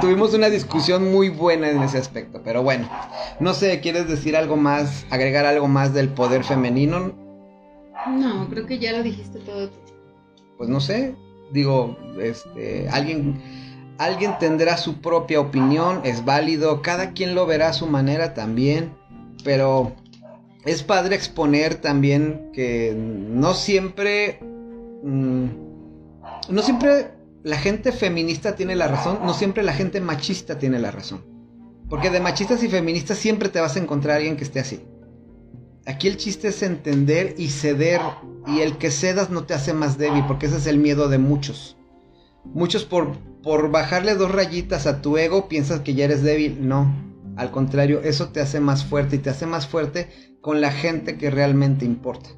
[0.00, 2.40] tuvimos una discusión muy buena en ese aspecto.
[2.42, 2.88] Pero bueno,
[3.40, 7.12] no sé, ¿quieres decir algo más, agregar algo más del poder femenino?
[8.08, 9.70] No, creo que ya lo dijiste todo.
[10.56, 11.14] Pues no sé,
[11.52, 13.40] digo, este, alguien,
[13.98, 18.92] alguien tendrá su propia opinión, es válido, cada quien lo verá a su manera también,
[19.44, 19.94] pero
[20.64, 24.40] es padre exponer también que no siempre,
[25.02, 25.46] mm,
[26.48, 27.10] no siempre
[27.42, 31.22] la gente feminista tiene la razón, no siempre la gente machista tiene la razón.
[31.90, 34.82] Porque de machistas y feministas siempre te vas a encontrar alguien que esté así.
[35.86, 38.00] Aquí el chiste es entender y ceder.
[38.46, 41.18] Y el que cedas no te hace más débil, porque ese es el miedo de
[41.18, 41.76] muchos.
[42.44, 46.66] Muchos por, por bajarle dos rayitas a tu ego piensas que ya eres débil.
[46.66, 46.94] No,
[47.36, 50.08] al contrario, eso te hace más fuerte y te hace más fuerte
[50.40, 52.30] con la gente que realmente importa.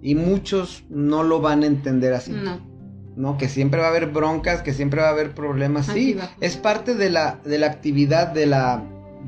[0.00, 2.30] Y muchos no lo van a entender así.
[2.32, 2.70] No.
[3.16, 3.38] ¿no?
[3.38, 5.86] Que siempre va a haber broncas, que siempre va a haber problemas.
[5.86, 8.84] sí, es parte de la, de la actividad, de la,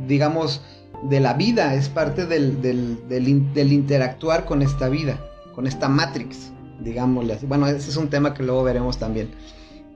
[0.07, 0.63] digamos,
[1.05, 5.19] de la vida, es parte del, del, del, interactuar con esta vida,
[5.55, 6.53] con esta Matrix.
[6.81, 7.47] digámosle así.
[7.47, 9.31] Bueno, ese es un tema que luego veremos también.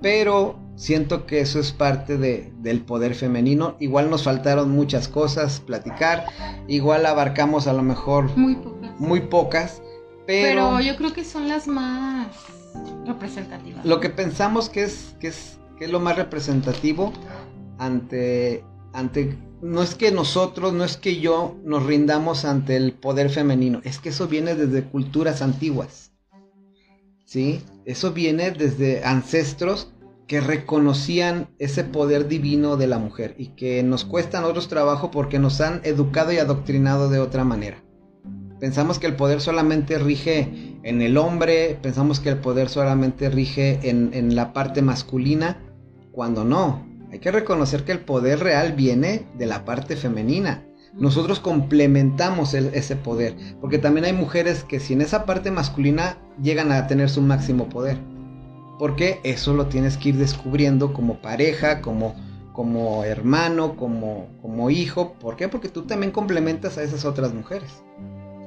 [0.03, 3.77] Pero siento que eso es parte de, del poder femenino.
[3.81, 6.27] Igual nos faltaron muchas cosas, platicar.
[6.69, 9.01] Igual abarcamos a lo mejor muy pocas.
[9.01, 9.83] Muy pocas
[10.27, 12.29] pero, pero yo creo que son las más
[13.07, 13.85] representativas.
[13.85, 17.13] Lo que pensamos que es, que es, que es lo más representativo
[17.79, 23.31] ante, ante no es que nosotros, no es que yo nos rindamos ante el poder
[23.31, 26.13] femenino, es que eso viene desde culturas antiguas.
[27.25, 27.61] ¿Sí?
[27.85, 29.93] Eso viene desde ancestros
[30.27, 35.11] que reconocían ese poder divino de la mujer y que nos cuesta a nosotros trabajo
[35.11, 37.83] porque nos han educado y adoctrinado de otra manera.
[38.61, 43.89] Pensamos que el poder solamente rige en el hombre, pensamos que el poder solamente rige
[43.89, 45.61] en, en la parte masculina,
[46.13, 46.87] cuando no.
[47.11, 50.65] Hay que reconocer que el poder real viene de la parte femenina.
[50.95, 56.73] Nosotros complementamos ese poder, porque también hay mujeres que si en esa parte masculina llegan
[56.73, 57.99] a tener su máximo poder.
[58.79, 62.15] Porque eso lo tienes que ir descubriendo como pareja, como,
[62.53, 65.15] como hermano, como, como hijo.
[65.15, 65.49] ¿Por qué?
[65.49, 67.83] Porque tú también complementas a esas otras mujeres.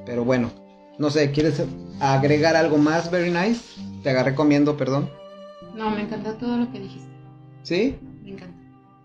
[0.06, 0.50] Pero bueno,
[0.98, 1.62] no sé, ¿quieres
[2.00, 3.80] agregar algo más, Very Nice?
[4.02, 5.08] Te agarré comiendo, perdón.
[5.74, 7.08] No, me encantó todo lo que dijiste.
[7.62, 7.98] ¿Sí?
[8.30, 8.56] Me encanta.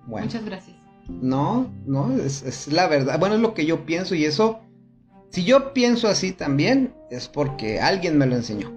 [0.07, 0.25] Bueno.
[0.27, 0.77] Muchas gracias.
[1.09, 3.19] No, no, es, es, la verdad.
[3.19, 4.59] Bueno, es lo que yo pienso y eso,
[5.29, 8.71] si yo pienso así también, es porque alguien me lo enseñó.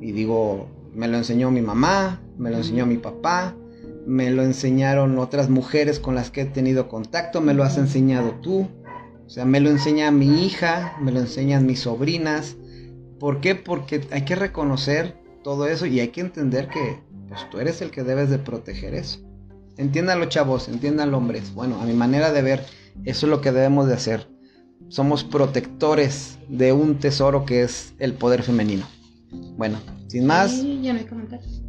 [0.00, 3.54] Y digo, me lo enseñó mi mamá, me lo enseñó mi papá,
[4.06, 8.32] me lo enseñaron otras mujeres con las que he tenido contacto, me lo has enseñado
[8.42, 8.68] tú.
[9.26, 12.56] O sea, me lo enseña mi hija, me lo enseñan mis sobrinas.
[13.18, 13.56] ¿Por qué?
[13.56, 17.90] Porque hay que reconocer todo eso y hay que entender que pues tú eres el
[17.90, 19.20] que debes de proteger eso.
[19.76, 21.52] Entiéndanlo chavos, entiéndanlo hombres.
[21.54, 22.64] Bueno, a mi manera de ver,
[23.04, 24.28] eso es lo que debemos de hacer.
[24.88, 28.86] Somos protectores de un tesoro que es el poder femenino.
[29.56, 30.62] Bueno, sin más.
[30.82, 31.62] ya no hay comentarios.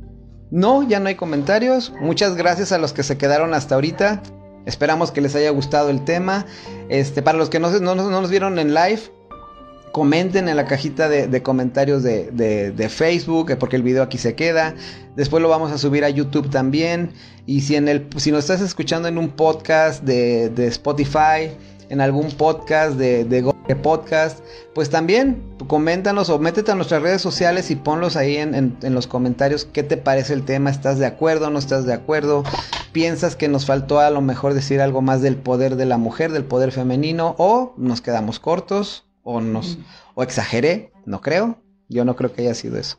[0.51, 1.91] No, ya no hay comentarios.
[1.99, 4.21] Muchas gracias a los que se quedaron hasta ahorita.
[4.65, 6.45] Esperamos que les haya gustado el tema.
[6.89, 9.01] Este, para los que no, no, nos vieron en live,
[9.97, 14.75] comenten en la cajita de, comentarios de, Facebook, porque el video aquí se queda.
[15.15, 17.13] Después lo vamos a subir a YouTube también.
[17.47, 21.49] Y si, en el, si nos estás escuchando en un podcast de, Spotify,
[21.89, 23.41] en algún podcast de, de
[23.75, 24.41] Podcast,
[24.75, 29.65] pues también coméntanos o métete a nuestras redes sociales y ponlos ahí en, los comentarios
[29.65, 32.43] qué te parece el tema, ¿estás de acuerdo no estás de acuerdo?
[32.91, 36.31] ¿Piensas que nos faltó a lo mejor decir algo más del poder de la mujer,
[36.31, 39.77] del poder femenino o nos quedamos cortos o nos
[40.15, 40.93] o exageré?
[41.05, 42.97] No creo, yo no creo que haya sido eso.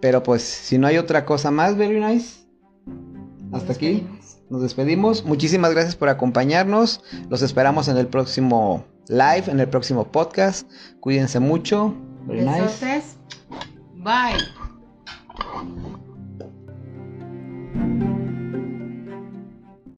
[0.00, 2.46] Pero pues si no hay otra cosa más, very nice.
[3.52, 4.06] Hasta aquí.
[4.48, 5.24] Nos despedimos.
[5.24, 7.02] Muchísimas gracias por acompañarnos.
[7.28, 10.70] Los esperamos en el próximo live, en el próximo podcast.
[11.00, 11.92] Cuídense mucho.
[12.26, 13.16] Very nice.
[13.96, 14.38] Bye.